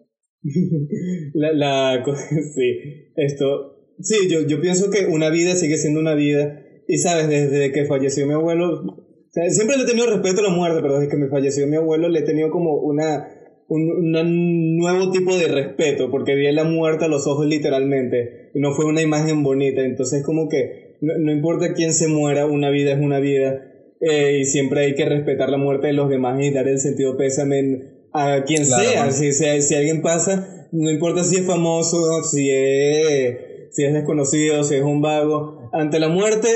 [1.34, 2.06] la, la
[2.56, 7.28] sí, esto, sí, yo, yo pienso que una vida sigue siendo una vida y, ¿sabes?
[7.30, 9.03] Desde que falleció mi abuelo,
[9.50, 12.08] siempre le he tenido respeto a la muerte, pero desde que me falleció mi abuelo
[12.10, 13.28] le he tenido como una,
[13.68, 18.74] un nuevo tipo de respeto, porque vi la muerte a los ojos literalmente, y no
[18.74, 23.00] fue una imagen bonita, entonces como que no, importa quién se muera, una vida es
[23.00, 26.68] una vida, eh, y siempre hay que respetar la muerte de los demás y dar
[26.68, 31.46] el sentido pésame a quien sea, si, si, si, alguien pasa, no importa si es
[31.46, 33.38] famoso, si es,
[33.72, 36.48] si es desconocido, si es un vago, ante la muerte,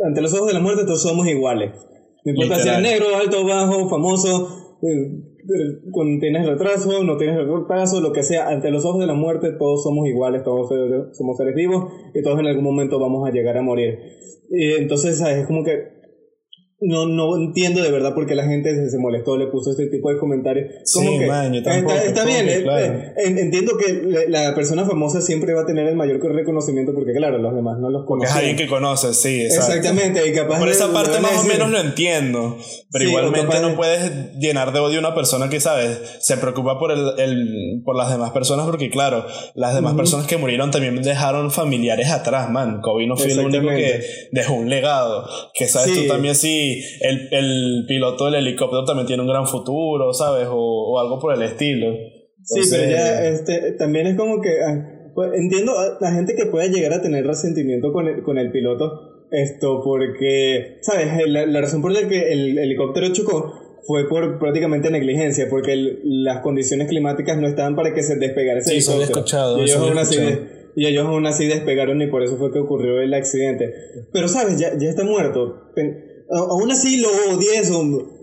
[0.00, 1.87] ante los ojos de la muerte todos somos iguales.
[2.32, 5.28] No importa si eres negro, alto, bajo, famoso, eh,
[5.90, 9.52] cuando tienes retraso, no tienes retraso, lo que sea, ante los ojos de la muerte
[9.58, 10.68] todos somos iguales, todos
[11.16, 13.98] somos seres vivos y todos en algún momento vamos a llegar a morir.
[14.50, 15.97] Y entonces es como que
[16.80, 20.10] no, no entiendo de verdad por qué la gente se, molestó, le puso este tipo
[20.10, 20.70] de comentarios.
[20.94, 21.24] Como que,
[21.56, 22.64] está, bien, eh,
[23.16, 27.38] eh, entiendo que la persona famosa siempre va a tener el mayor reconocimiento porque, claro,
[27.38, 28.28] los demás no los conocen.
[28.28, 31.68] Porque es alguien que conoces, sí, Exactamente, y capaz Por esa parte más o menos
[31.70, 32.56] lo entiendo,
[32.92, 35.98] pero igualmente no puedes llenar de odio a una persona que, ¿sabes?
[36.20, 40.36] Se preocupa por, el, el por las demás personas porque, claro, las demás personas que
[40.36, 42.80] murieron también dejaron familiares atrás, man.
[42.82, 45.92] Kobe no fue el único que dejó un legado, que, ¿sabes?
[45.92, 46.67] Tú también sí
[47.00, 50.46] el, el, piloto del helicóptero también tiene un gran futuro, ¿sabes?
[50.50, 51.92] O, o algo por el estilo.
[52.42, 54.50] sí, pero ya este, también es como que...
[54.62, 58.38] Ah, pues, entiendo a la gente que pueda llegar a tener resentimiento con el, con
[58.38, 61.08] el piloto, esto porque, ¿sabes?
[61.26, 63.52] La, la razón por la que el helicóptero chocó
[63.88, 68.68] fue por prácticamente negligencia, porque las condiciones climáticas no estaban para que se despegara ese
[68.68, 69.06] sí, helicóptero.
[69.06, 69.58] Sí, escuchado.
[69.58, 70.18] Y ellos, aún así,
[70.76, 73.72] y ellos aún así despegaron y por eso fue que ocurrió el accidente.
[74.12, 74.60] Pero, ¿sabes?
[74.60, 75.72] Ya, ya está muerto
[76.30, 77.82] aún así lo odies o,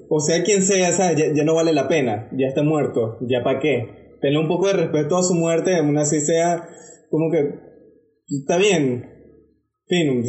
[0.10, 3.60] o sea quien sea, Ya, ya, no vale la pena, ya está muerto, ya para
[3.60, 4.18] qué.
[4.22, 6.68] Tenle un poco de respeto a su muerte, aún así sea
[7.10, 7.50] como que
[8.28, 9.06] está bien,
[9.88, 10.24] fin,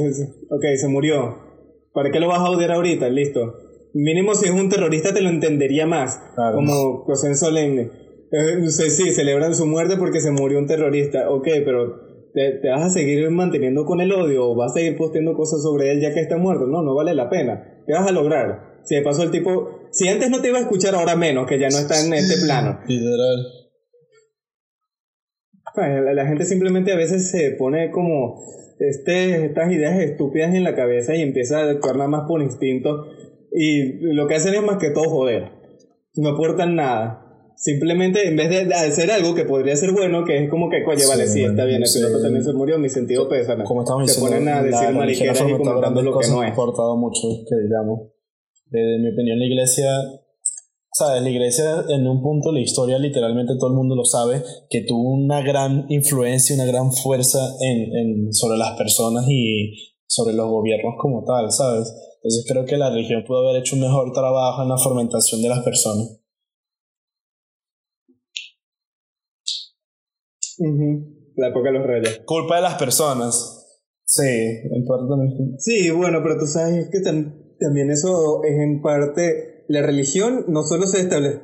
[0.51, 1.47] ok, se murió.
[1.93, 3.09] ¿Para qué lo vas a odiar ahorita?
[3.09, 3.55] Listo.
[3.95, 6.21] Mínimo si es un terrorista te lo entendería más,
[6.55, 7.89] como José Solemne.
[8.31, 11.31] eh, no sé, sí, celebran su muerte porque se murió un terrorista.
[11.31, 12.06] Ok, pero
[12.37, 15.63] ¿te, ¿te, vas a seguir manteniendo con el odio o vas a seguir posteando cosas
[15.63, 16.67] sobre él ya que está muerto?
[16.67, 17.83] No, no vale la pena.
[17.87, 18.83] ¿Qué vas a lograr?
[18.85, 21.59] Si de paso el tipo, si antes no te iba a escuchar, ahora menos, que
[21.59, 22.79] ya no está en este plano.
[22.87, 23.47] Literal.
[25.77, 28.43] La, la gente simplemente a veces se pone como
[28.79, 33.07] este, estas ideas estúpidas en la cabeza y empieza a actuar nada más por instinto.
[33.51, 35.53] Y lo que hacen es más que todo joder.
[36.17, 37.26] No aportan nada.
[37.57, 41.07] Simplemente, en vez de hacer algo que podría ser bueno, que es como que, oye,
[41.07, 43.57] vale, sí, está bien, el piloto también se murió, mi sentido pesa.
[43.65, 46.51] Como estamos se ponen a decir mariqueras y comentando lo que no es.
[46.51, 48.11] importado mucho, que digamos.
[48.67, 49.87] De, mi opinión, la iglesia
[50.93, 51.23] ¿sabes?
[51.23, 55.13] La iglesia en un punto, la historia literalmente todo el mundo lo sabe, que tuvo
[55.13, 59.75] una gran influencia, una gran fuerza en, en, sobre las personas y
[60.07, 61.93] sobre los gobiernos como tal, ¿sabes?
[62.17, 65.49] Entonces creo que la religión pudo haber hecho un mejor trabajo en la formentación de
[65.49, 66.19] las personas.
[71.37, 72.21] La época de los reyes.
[72.25, 73.63] Culpa de las personas.
[74.05, 75.59] Sí, en parte también.
[75.59, 77.01] Sí, bueno, pero tú sabes que
[77.59, 81.41] también eso es en parte la religión no solo se establece,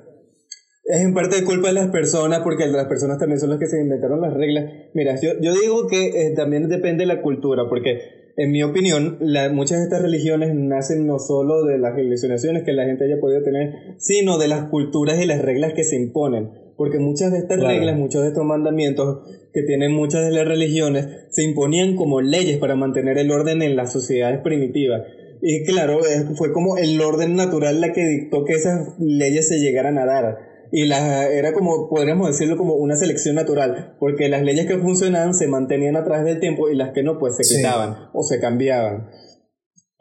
[0.85, 3.66] es en parte de culpa de las personas, porque las personas también son las que
[3.66, 4.64] se inventaron las reglas.
[4.94, 9.18] Mira, yo, yo digo que eh, también depende de la cultura, porque en mi opinión,
[9.20, 13.20] la, muchas de estas religiones nacen no solo de las religionaciones que la gente haya
[13.20, 16.51] podido tener, sino de las culturas y las reglas que se imponen.
[16.83, 19.21] Porque muchas de estas reglas, muchos de estos mandamientos
[19.55, 23.77] que tienen muchas de las religiones, se imponían como leyes para mantener el orden en
[23.77, 25.03] las sociedades primitivas.
[25.40, 26.01] Y claro,
[26.35, 30.38] fue como el orden natural la que dictó que esas leyes se llegaran a dar.
[30.73, 35.35] Y la, era como, podríamos decirlo, como una selección natural, porque las leyes que funcionaban
[35.35, 38.40] se mantenían a través del tiempo y las que no, pues se quitaban o se
[38.40, 39.09] cambiaban.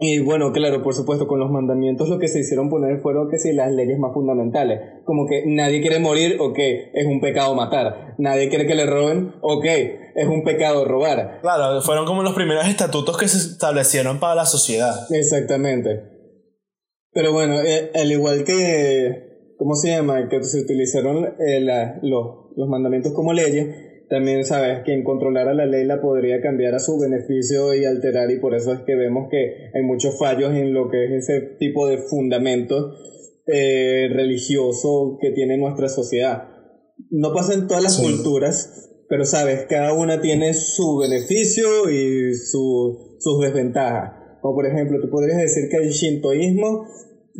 [0.03, 3.37] Y bueno, claro, por supuesto, con los mandamientos lo que se hicieron poner fueron que
[3.37, 8.15] si las leyes más fundamentales, como que nadie quiere morir, ok, es un pecado matar,
[8.17, 9.65] nadie quiere que le roben, ok,
[10.15, 11.41] es un pecado robar.
[11.43, 15.05] Claro, fueron como los primeros estatutos que se establecieron para la sociedad.
[15.11, 16.01] Exactamente.
[17.13, 20.27] Pero bueno, eh, al igual que, ¿cómo se llama?
[20.29, 21.61] Que se utilizaron eh,
[22.01, 23.67] los, los mandamientos como leyes,
[24.11, 28.41] también sabes quien controlara la ley la podría cambiar a su beneficio y alterar y
[28.41, 31.87] por eso es que vemos que hay muchos fallos en lo que es ese tipo
[31.87, 32.91] de fundamento
[33.47, 36.43] eh, religioso que tiene nuestra sociedad.
[37.09, 43.15] No pasa en todas las culturas, pero sabes, cada una tiene su beneficio y su,
[43.17, 44.11] sus desventajas.
[44.41, 46.85] Como por ejemplo, tú podrías decir que el shintoísmo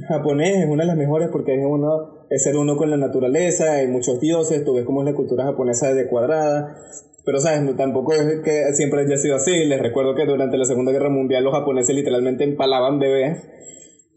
[0.08, 3.74] japonés es una de las mejores porque es uno es ser uno con la naturaleza,
[3.74, 6.78] hay muchos dioses, tú ves cómo es la cultura japonesa de cuadrada,
[7.26, 10.64] pero sabes, no, tampoco es que siempre haya sido así, les recuerdo que durante la
[10.64, 13.38] Segunda Guerra Mundial los japoneses literalmente empalaban bebés.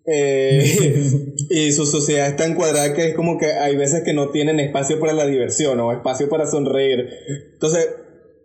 [0.06, 0.62] Eh,
[1.50, 4.60] y su sociedad es tan cuadrada que es como que hay veces que no tienen
[4.60, 7.08] espacio para la diversión o espacio para sonreír.
[7.54, 7.88] Entonces,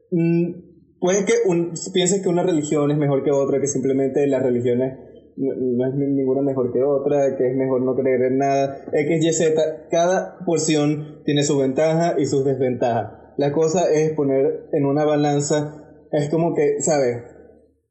[0.10, 0.52] mm,
[1.00, 4.98] puede que un, pienses que una religión es mejor que otra, que simplemente las religiones
[5.40, 9.32] no, es ninguna mejor que otra, que es mejor no creer en nada, X, Y,
[9.32, 13.14] Z, cada porción tiene su ventaja y sus desventajas.
[13.38, 17.24] La cosa es poner en una balanza, es como que, ¿sabes?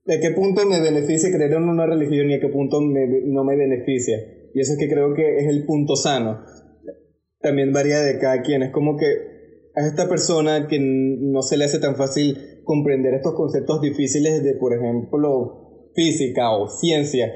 [0.05, 3.57] ¿De qué punto me beneficia creer en una religión y a qué punto no me
[3.57, 4.19] beneficia?
[4.53, 6.41] Y eso es que creo que es el punto sano.
[7.41, 9.07] También varía de cada quien, es como que
[9.75, 14.55] a esta persona que no se le hace tan fácil comprender estos conceptos difíciles de,
[14.55, 15.68] por ejemplo,
[15.99, 17.35] física o ciencia.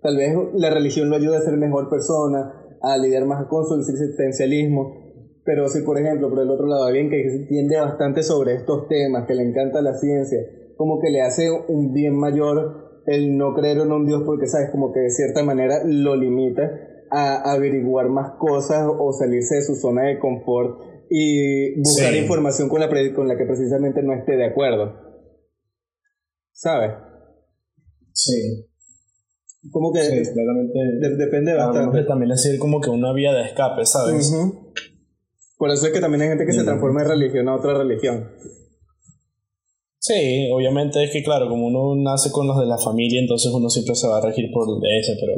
[0.00, 3.74] Tal vez la religión lo ayuda a ser mejor persona, a lidiar más con su
[3.74, 5.02] existencialismo.
[5.44, 9.26] Pero si, por ejemplo, por el otro lado, alguien que entiende bastante sobre estos temas,
[9.26, 10.38] que le encanta la ciencia,
[10.76, 14.70] como que le hace un bien mayor el no creer en un Dios porque, ¿sabes?
[14.70, 16.70] Como que de cierta manera lo limita
[17.10, 22.80] a averiguar más cosas o salirse de su zona de confort y buscar información con
[22.80, 24.94] la, con la que precisamente no esté de acuerdo.
[26.52, 26.92] ¿Sabes?
[28.14, 28.66] Sí.
[29.70, 32.04] Como que sí, claramente, depende bastante.
[32.04, 34.32] también es decir como que una vía de escape, ¿sabes?
[35.56, 38.28] Por eso es que también hay gente que se transforma de religión a otra religión.
[39.98, 43.70] Sí, obviamente es que claro, como uno nace con los de la familia, entonces uno
[43.70, 45.32] siempre se va a regir por ese, pero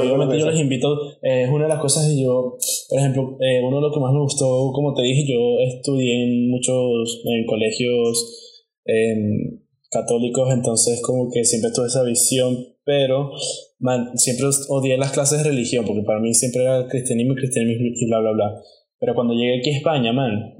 [0.00, 0.88] obviamente yo les invito,
[1.20, 2.56] eh, es una de las cosas que yo,
[2.88, 6.24] por ejemplo, eh, uno de lo que más me gustó, como te dije, yo estudié
[6.24, 9.60] en muchos en colegios eh,
[9.90, 13.30] católicos, entonces como que siempre tuve esa visión, pero
[13.78, 18.06] man, siempre odié las clases de religión, porque para mí siempre era cristianismo, cristianismo y
[18.06, 18.62] bla, bla, bla.
[18.98, 20.54] Pero cuando llegué aquí a España, man,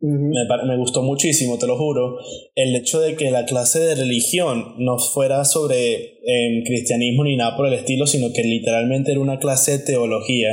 [0.00, 2.16] me, me, gustó muchísimo, te lo juro,
[2.56, 7.56] el hecho de que la clase de religión no fuera sobre eh, cristianismo ni nada
[7.56, 10.48] por el estilo, sino que literalmente era una clase de teología.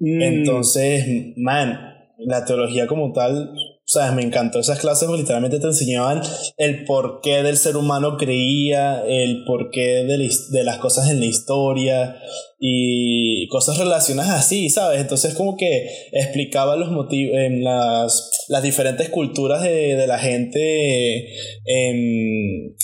[0.00, 0.22] Mm.
[0.22, 1.78] Entonces, man,
[2.18, 3.52] la teología como tal,
[3.88, 6.20] sabes, me encantó esas clases literalmente te enseñaban
[6.58, 12.16] el porqué del ser humano creía, el porqué de, de las cosas en la historia
[12.60, 15.00] y cosas relacionadas así, ¿sabes?
[15.00, 21.32] Entonces como que explicaba los motivos en las, las diferentes culturas de, de la gente
[21.64, 22.76] en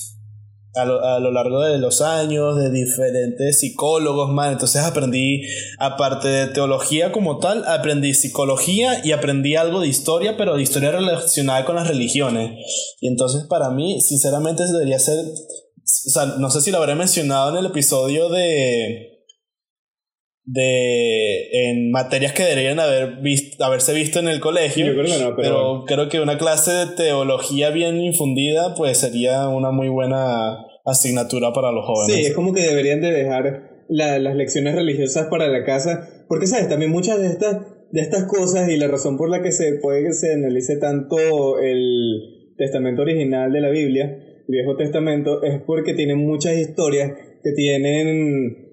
[0.74, 4.52] a lo, a lo, largo de los años, de diferentes psicólogos, man.
[4.52, 5.42] Entonces aprendí,
[5.78, 10.90] aparte de teología como tal, aprendí psicología y aprendí algo de historia, pero de historia
[10.90, 12.58] relacionada con las religiones.
[13.00, 17.50] Y entonces para mí, sinceramente, debería ser, o sea, no sé si lo habré mencionado
[17.50, 19.13] en el episodio de
[20.46, 24.86] de en materias que deberían haber visto, haberse visto en el colegio.
[25.36, 25.84] pero...
[25.86, 31.72] creo que una clase de teología bien infundida pues sería una muy buena asignatura para
[31.72, 32.16] los jóvenes.
[32.16, 36.68] Sí, es como que deberían de dejar las lecciones religiosas para la casa, porque sabes,
[36.68, 40.02] también muchas de estas de estas cosas y la razón por la que se puede
[40.02, 45.94] que se analice tanto el testamento original de la Biblia, el Viejo Testamento, es porque
[45.94, 47.12] tienen muchas historias
[47.44, 48.63] que tienen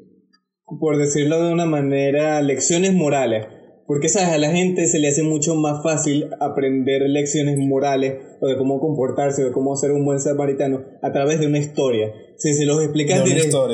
[0.80, 3.46] por decirlo de una manera, lecciones morales.
[3.88, 4.30] Porque, ¿sabes?
[4.30, 8.80] A la gente se le hace mucho más fácil aprender lecciones morales o de cómo
[8.80, 12.14] comportarse o de cómo ser un buen samaritano a través de una historia.
[12.38, 13.22] Si se los explicas,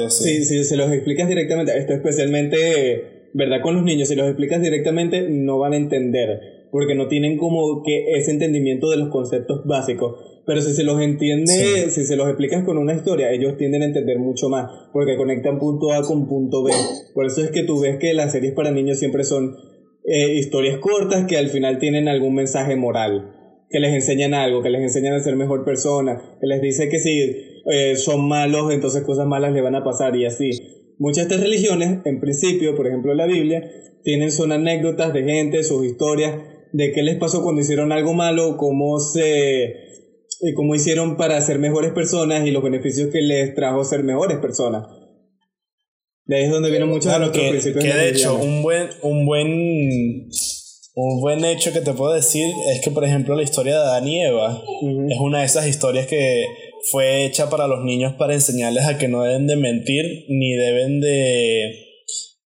[0.09, 3.61] si, se los explicas directamente, esto especialmente, ¿verdad?
[3.61, 6.56] Con los niños, si los explicas directamente, no van a entender.
[6.71, 10.15] Porque no tienen como que ese entendimiento de los conceptos básicos.
[10.45, 13.85] Pero si se los entiende, si se los explicas con una historia, ellos tienden a
[13.85, 16.71] entender mucho más, porque conectan punto A con punto B.
[17.13, 19.57] Por eso es que tú ves que las series para niños siempre son
[20.05, 23.33] eh, historias cortas que al final tienen algún mensaje moral,
[23.69, 26.99] que les enseñan algo, que les enseñan a ser mejor persona, que les dice que
[26.99, 27.19] si
[27.69, 30.51] eh, son malos, entonces cosas malas le van a pasar y así.
[30.97, 33.69] Muchas de estas religiones, en principio, por ejemplo la Biblia,
[34.03, 36.35] tienen son anécdotas de gente, sus historias,
[36.77, 39.73] de qué les pasó cuando hicieron algo malo, cómo se
[40.41, 44.37] y cómo hicieron para ser mejores personas y los beneficios que les trajo ser mejores
[44.37, 44.85] personas.
[46.25, 47.83] De ahí es donde vienen muchos de los que, principios.
[47.83, 50.29] Que de hecho, un buen, un buen
[50.93, 54.07] un buen hecho que te puedo decir es que, por ejemplo, la historia de Adán
[54.07, 54.61] y Eva
[55.09, 56.45] es una de esas historias que
[56.91, 61.01] fue hecha para los niños para enseñarles a que no deben de mentir ni deben
[61.01, 61.71] de,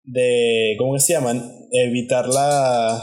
[0.04, 1.50] de ¿cómo se llaman?
[1.72, 3.02] Evitar la,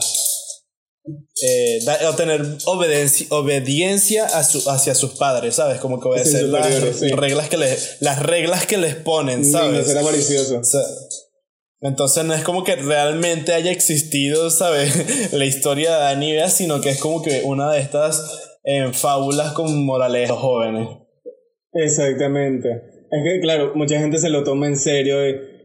[1.41, 5.79] eh, o tener obediencia, obediencia a su, hacia sus padres, ¿sabes?
[5.79, 9.93] Como que obedecer las, reglas que les, las reglas que les ponen, ¿sabes?
[9.93, 10.61] No malicioso.
[11.81, 15.31] entonces no es como que realmente haya existido, ¿sabes?
[15.33, 19.85] la historia de Anivea, sino que es como que una de estas eh, fábulas con
[19.85, 20.87] morales jóvenes.
[21.73, 22.69] Exactamente.
[23.11, 25.17] Es que, claro, mucha gente se lo toma en serio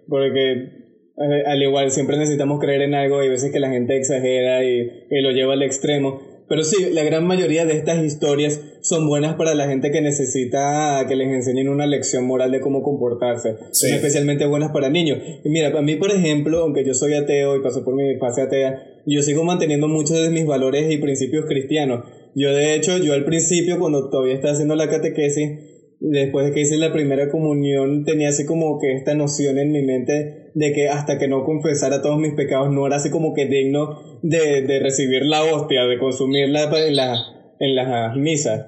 [0.09, 0.80] porque
[1.20, 5.30] al igual, siempre necesitamos creer en algo, hay veces que la gente exagera y, lo
[5.32, 6.22] lleva al extremo.
[6.48, 11.04] Pero sí, la gran mayoría de estas historias son buenas para la gente que necesita
[11.06, 13.54] que les enseñen una lección moral de cómo comportarse.
[13.70, 15.18] Son especialmente buenas para niños.
[15.44, 18.42] Y mira, para mí, por ejemplo, aunque yo soy ateo y paso por mi fase
[18.42, 22.04] atea, yo sigo manteniendo muchos de mis valores y principios cristianos.
[22.34, 25.69] Yo, de hecho, yo al principio, cuando todavía estaba haciendo la catequesis,
[26.01, 29.82] después de que hice la primera comunión, tenía así como que esta noción en mi
[29.82, 33.46] mente de que hasta que no confesara todos mis pecados no era así como que
[33.46, 37.14] digno de, de recibir la hostia, de consumirla en, la,
[37.61, 38.66] en las misas.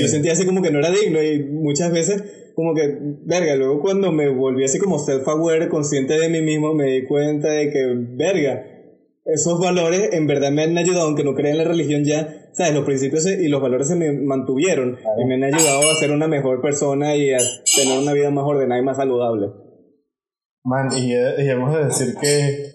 [0.00, 2.22] Yo sentía así como que no era digno y muchas veces
[2.54, 6.86] como que, verga, luego cuando me volví así como self-aware, consciente de mí mismo, me
[6.86, 8.77] di cuenta de que, verga,
[9.28, 12.74] esos valores en verdad me han ayudado, aunque no crea en la religión ya, ¿sabes?
[12.74, 16.28] Los principios y los valores se me mantuvieron y me han ayudado a ser una
[16.28, 17.38] mejor persona y a
[17.76, 19.48] tener una vida más ordenada y más saludable.
[20.64, 22.72] Man, y, y hemos de decir que,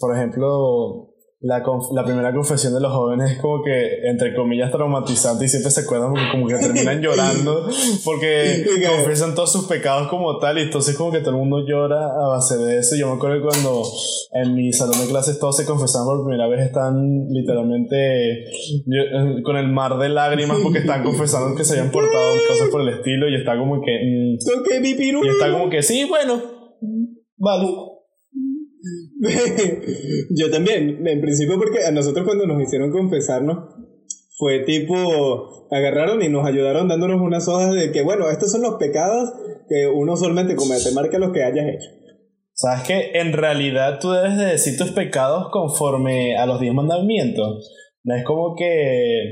[0.00, 1.13] por ejemplo,
[1.44, 5.70] la, la primera confesión de los jóvenes es como que, entre comillas, traumatizante y siempre
[5.70, 7.68] se acuerdan porque como que terminan llorando
[8.02, 12.06] porque confiesan todos sus pecados como tal y entonces como que todo el mundo llora
[12.06, 12.96] a base de eso.
[12.96, 13.82] Yo me acuerdo que cuando
[14.32, 18.46] en mi salón de clases todos se confesaban por primera vez, están literalmente
[19.44, 22.88] con el mar de lágrimas porque están confesando que se habían portado cosas por el
[22.88, 23.92] estilo y está como que...
[23.92, 24.38] Mm,
[25.22, 26.40] y está como que, sí, bueno,
[27.36, 27.93] vale.
[30.30, 33.74] yo también, en principio porque a nosotros cuando nos hicieron confesarnos,
[34.36, 38.74] fue tipo, agarraron y nos ayudaron dándonos unas hojas de que, bueno, estos son los
[38.74, 39.32] pecados
[39.68, 41.88] que uno solamente comete, marca los que hayas hecho.
[42.52, 47.70] ¿Sabes que En realidad tú debes de decir tus pecados conforme a los diez mandamientos.
[48.04, 49.30] No es como que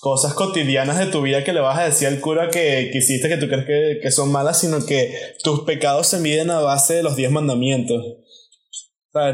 [0.00, 3.28] cosas cotidianas de tu vida que le vas a decir al cura que, que hiciste
[3.28, 5.12] que tú crees que, que son malas, sino que
[5.42, 8.00] tus pecados se miden a base de los diez mandamientos.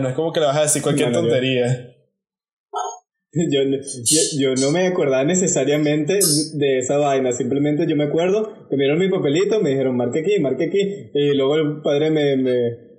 [0.00, 1.88] No es como que le vas a decir cualquier tontería.
[3.34, 3.62] Yo,
[4.38, 6.18] yo, no me acordaba necesariamente
[6.52, 10.20] de esa vaina, simplemente yo me acuerdo que me dieron mi papelito, me dijeron marque
[10.20, 12.58] aquí, marque aquí, y luego el padre me, me,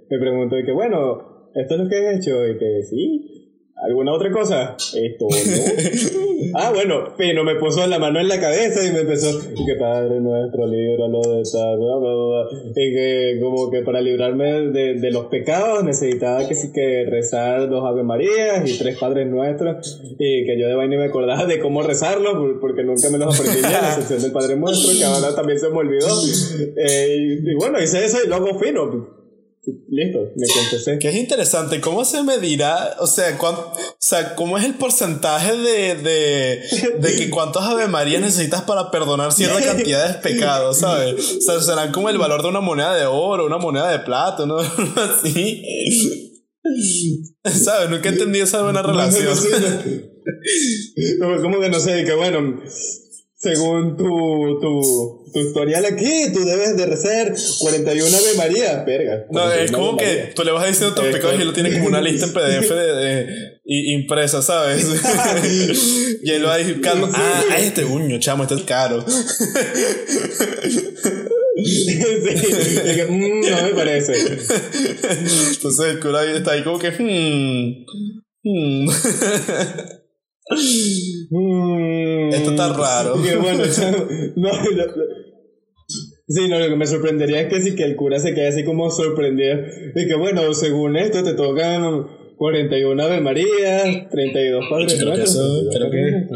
[0.09, 3.42] me preguntó y que bueno, esto es lo que has hecho, y que sí,
[3.83, 4.77] ¿Alguna otra cosa?
[4.77, 6.51] Esto, ¿no?
[6.55, 9.75] ah, bueno, Pino me puso la mano en la cabeza y me empezó, y que
[9.75, 14.93] Padre nuestro, líbralo de tal, bla, bla, bla, y que como que para librarme de,
[14.93, 20.01] de, los pecados necesitaba que sí que rezar dos Ave Marías y tres Padres Nuestros,
[20.17, 23.61] y que yo de vaina me acordaba de cómo rezarlos, porque nunca me los aprendí
[23.61, 26.07] ya, la excepción del Padre Nuestro, que ahora también se me olvidó.
[26.75, 29.22] Eh, y, y, bueno, hice eso y luego Fino
[29.65, 30.99] Listo, me confesé.
[30.99, 32.97] Que es interesante, ¿cómo se medirá?
[32.99, 36.61] O sea, o sea ¿cómo es el porcentaje de, de,
[36.99, 41.37] de que cuántos Ave María necesitas para perdonar cierta cantidad de pecados, ¿sabes?
[41.37, 44.45] O sea, serán como el valor de una moneda de oro, una moneda de plata,
[44.45, 44.57] ¿no?
[44.57, 45.63] Así.
[47.45, 47.89] ¿Sabes?
[47.89, 49.33] Nunca he entendido esa buena relación.
[51.41, 52.61] como que no sé, que bueno,
[53.43, 58.83] según tu, tu, tu historial aquí, tú debes de rezar 41 Ave María.
[58.85, 59.25] Verga.
[59.29, 61.87] No, es como que tú le vas diciendo tus pecados y él lo tiene como
[61.87, 63.27] una lista en PDF de,
[63.65, 64.85] impresa, ¿sabes?
[66.23, 69.05] y él va diciendo, ah, este uño, chamo, este es caro.
[71.65, 71.99] sí,
[73.09, 74.13] mm, no me parece.
[75.51, 77.85] Entonces el cura está ahí como que, hmm,
[78.43, 78.89] hmm.
[80.49, 82.33] Mm.
[82.33, 83.15] Esto está raro.
[83.41, 83.63] bueno,
[84.35, 84.49] no,
[86.27, 88.63] sí, no, lo que me sorprendería es que sí que el cura se quede así
[88.63, 89.59] como sorprendido.
[89.95, 95.91] Y que bueno, según esto te tocan 41 Ave María, 32 Padres creo que creo
[95.91, 96.27] que,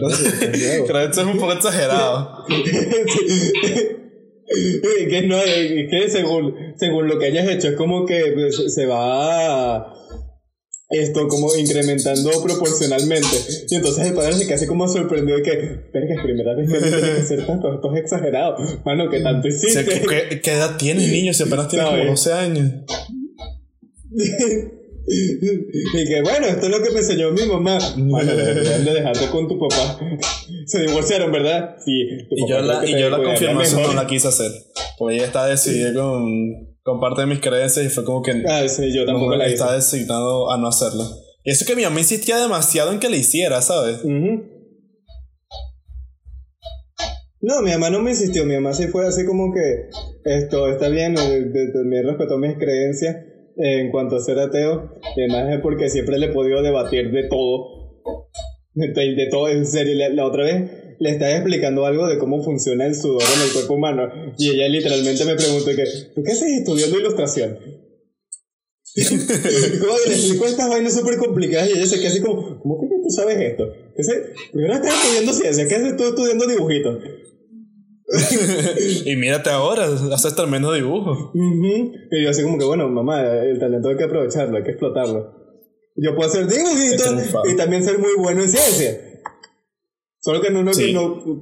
[0.85, 2.45] creo que esto es un poco exagerado.
[4.47, 9.93] que no, que según, según lo que hayas hecho es como que se va a
[10.89, 13.37] esto como incrementando proporcionalmente.
[13.69, 15.51] Y entonces el padre se así como sorprendido de que,
[15.93, 18.55] verga, es primera vez que tiene que hacer tanto, esto es exagerado.
[18.85, 19.85] Mano, que tanto hiciste?
[19.85, 21.33] ¿qué, ¿qué, edad tiene niño?
[21.33, 22.71] Si apenas tiene como 12 años.
[25.09, 27.79] y que bueno, esto es lo que me enseñó mi mamá.
[27.97, 29.99] Bueno, deberían de dejarte con tu papá.
[30.65, 31.75] Se divorciaron, ¿verdad?
[31.83, 32.07] Sí.
[32.29, 34.51] y yo la, y yo la confirmación no la quise hacer.
[34.97, 38.65] Porque ella está decidida con con parte de mis creencias y fue como que ah,
[38.69, 41.03] sí, yo tampoco la está designado a no hacerlo.
[41.43, 44.05] Y eso que mi mamá insistía demasiado en que le hiciera, ¿sabes?
[47.41, 49.89] No, mi mamá no me insistió, mi mamá sí fue así como que
[50.23, 53.17] esto está bien, también respetó mis creencias
[53.57, 57.27] en cuanto a ser ateo, y además es porque siempre le he podido debatir de
[57.27, 57.99] todo,
[58.75, 62.95] de, todo, en serio, la otra vez le estaba explicando algo de cómo funciona el
[62.95, 64.09] sudor en el cuerpo humano.
[64.37, 65.83] Y ella literalmente me preguntó que,
[66.15, 67.57] ¿tú qué haces estudiando ilustración?
[69.79, 71.69] ¿Cómo le explico estas vainas súper complicadas?
[71.69, 73.71] Y ella se queda así como, ¿cómo que tú sabes esto?
[74.51, 76.97] Primero estás estudiando ciencia, ¿qué haces tú estudiando dibujitos?
[79.05, 81.31] y mírate ahora, haces tremendo dibujo.
[81.35, 85.35] Y yo así como que, bueno, mamá, el talento hay que aprovecharlo, hay que explotarlo.
[85.95, 87.15] Yo puedo hacer dibujitos
[87.51, 89.06] y también ser muy bueno en ciencia.
[90.27, 90.71] Solo que no, no,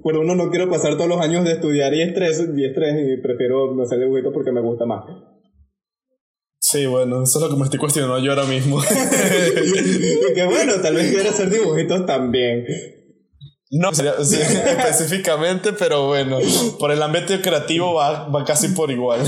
[0.03, 3.19] por uno no quiero pasar todos los años de estudiar y estrés, y estrés, y
[3.19, 5.05] prefiero hacer dibujito porque me gusta más.
[6.59, 8.79] Sí, bueno, eso es lo que me estoy cuestionando yo ahora mismo.
[10.35, 12.63] que bueno, tal vez quiera hacer dibujitos también.
[13.71, 16.37] No específicamente, pero bueno,
[16.77, 19.25] por el ambiente creativo va, va casi por igual.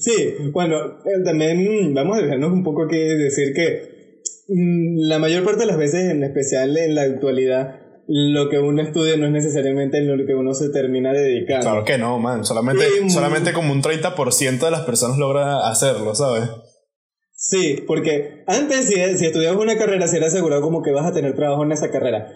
[0.00, 3.91] sí, bueno, eh, también vamos a dejarnos un poco aquí decir que
[4.54, 9.16] la mayor parte de las veces, en especial en la actualidad, lo que uno estudia
[9.16, 11.62] no es necesariamente lo que uno se termina dedicando.
[11.62, 12.44] Claro que no, man.
[12.44, 16.48] Solamente, mm, solamente como un 30% de las personas logra hacerlo, ¿sabes?
[17.34, 21.12] Sí, porque antes si, si estudiabas una carrera, si era asegurado como que vas a
[21.12, 22.28] tener trabajo en esa carrera.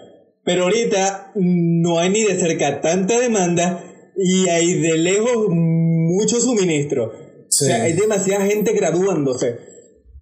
[0.45, 3.85] Pero ahorita no hay ni de cerca tanta demanda
[4.17, 7.07] y hay de lejos mucho suministro.
[7.07, 9.59] O sea, hay demasiada gente graduándose.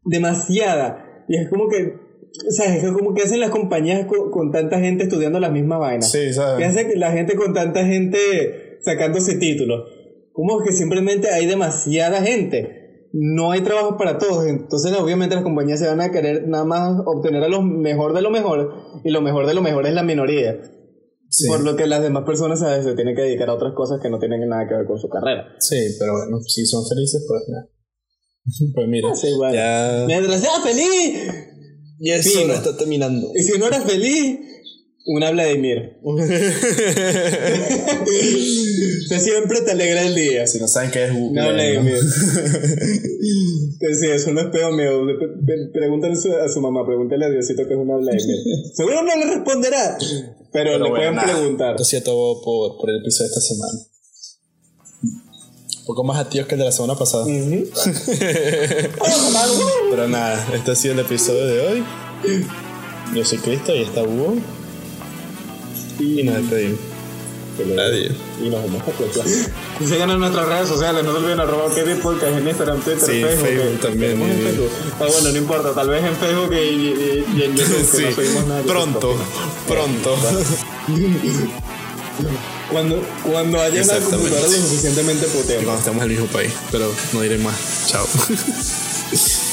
[0.02, 1.03] Demasiada.
[1.28, 1.94] Y es como que,
[2.46, 6.10] o sea, es como que hacen las compañías con, tanta gente estudiando las mismas vainas.
[6.10, 6.58] Sí, ¿sabes?
[6.58, 9.88] ¿Qué hace la gente con tanta gente sacándose títulos?
[10.32, 13.08] Como que simplemente hay demasiada gente.
[13.12, 14.46] No hay trabajo para todos.
[14.46, 18.22] Entonces, obviamente, las compañías se van a querer nada más obtener a lo mejor de
[18.22, 18.72] lo mejor.
[19.04, 20.58] Y lo mejor de lo mejor es la minoría.
[21.48, 22.84] Por lo que las demás personas ¿sabes?
[22.84, 25.08] se tienen que dedicar a otras cosas que no tienen nada que ver con su
[25.08, 25.46] carrera.
[25.58, 27.68] Sí, pero bueno, si son felices, pues nada.
[28.74, 29.08] Pues mira,
[29.52, 30.04] ya...
[30.06, 31.20] mientras sea feliz.
[31.98, 33.30] Y eso no está terminando.
[33.34, 34.38] Y si no eres feliz,
[35.06, 35.98] Una Vladimir.
[36.02, 36.50] Usted
[39.20, 40.46] siempre te alegra el día.
[40.46, 41.98] Si no saben qué es Una Vladimir.
[44.00, 45.06] sí, eso no es peor mío.
[45.72, 48.36] Pregúntale a su mamá, pregúntale a Diosito que es una Vladimir.
[48.74, 49.96] Seguro no le responderá.
[50.52, 51.76] Pero, le pueden preguntar.
[51.78, 52.12] Lo siento
[52.44, 53.93] por, por el episodio de esta semana.
[55.84, 57.26] Un poco más activos que el de la semana pasada.
[59.90, 61.84] Pero nada, este ha sido el episodio de hoy.
[63.14, 64.34] Yo soy Cristo y está Hugo.
[65.98, 66.78] Y nos despedimos.
[67.58, 68.14] Adiós.
[68.42, 68.84] Y nos vemos a
[69.84, 73.20] Sigan en nuestras redes sociales, no se olviden arroba Kevin Podcast en Instagram, Twitter, sí,
[73.20, 73.46] Facebook.
[73.46, 74.22] Facebook también.
[74.22, 74.70] En Facebook.
[75.00, 77.98] Ah, bueno, no importa, tal vez en Facebook y, y, y en YouTube, sí.
[77.98, 78.62] que no subimos nada.
[78.62, 79.16] Pronto,
[79.68, 80.16] pronto.
[82.70, 85.64] cuando, cuando haya una computadora lo suficientemente potente.
[85.64, 87.54] Cuando estemos en el mismo país, pero no diré más.
[87.86, 88.06] Chao.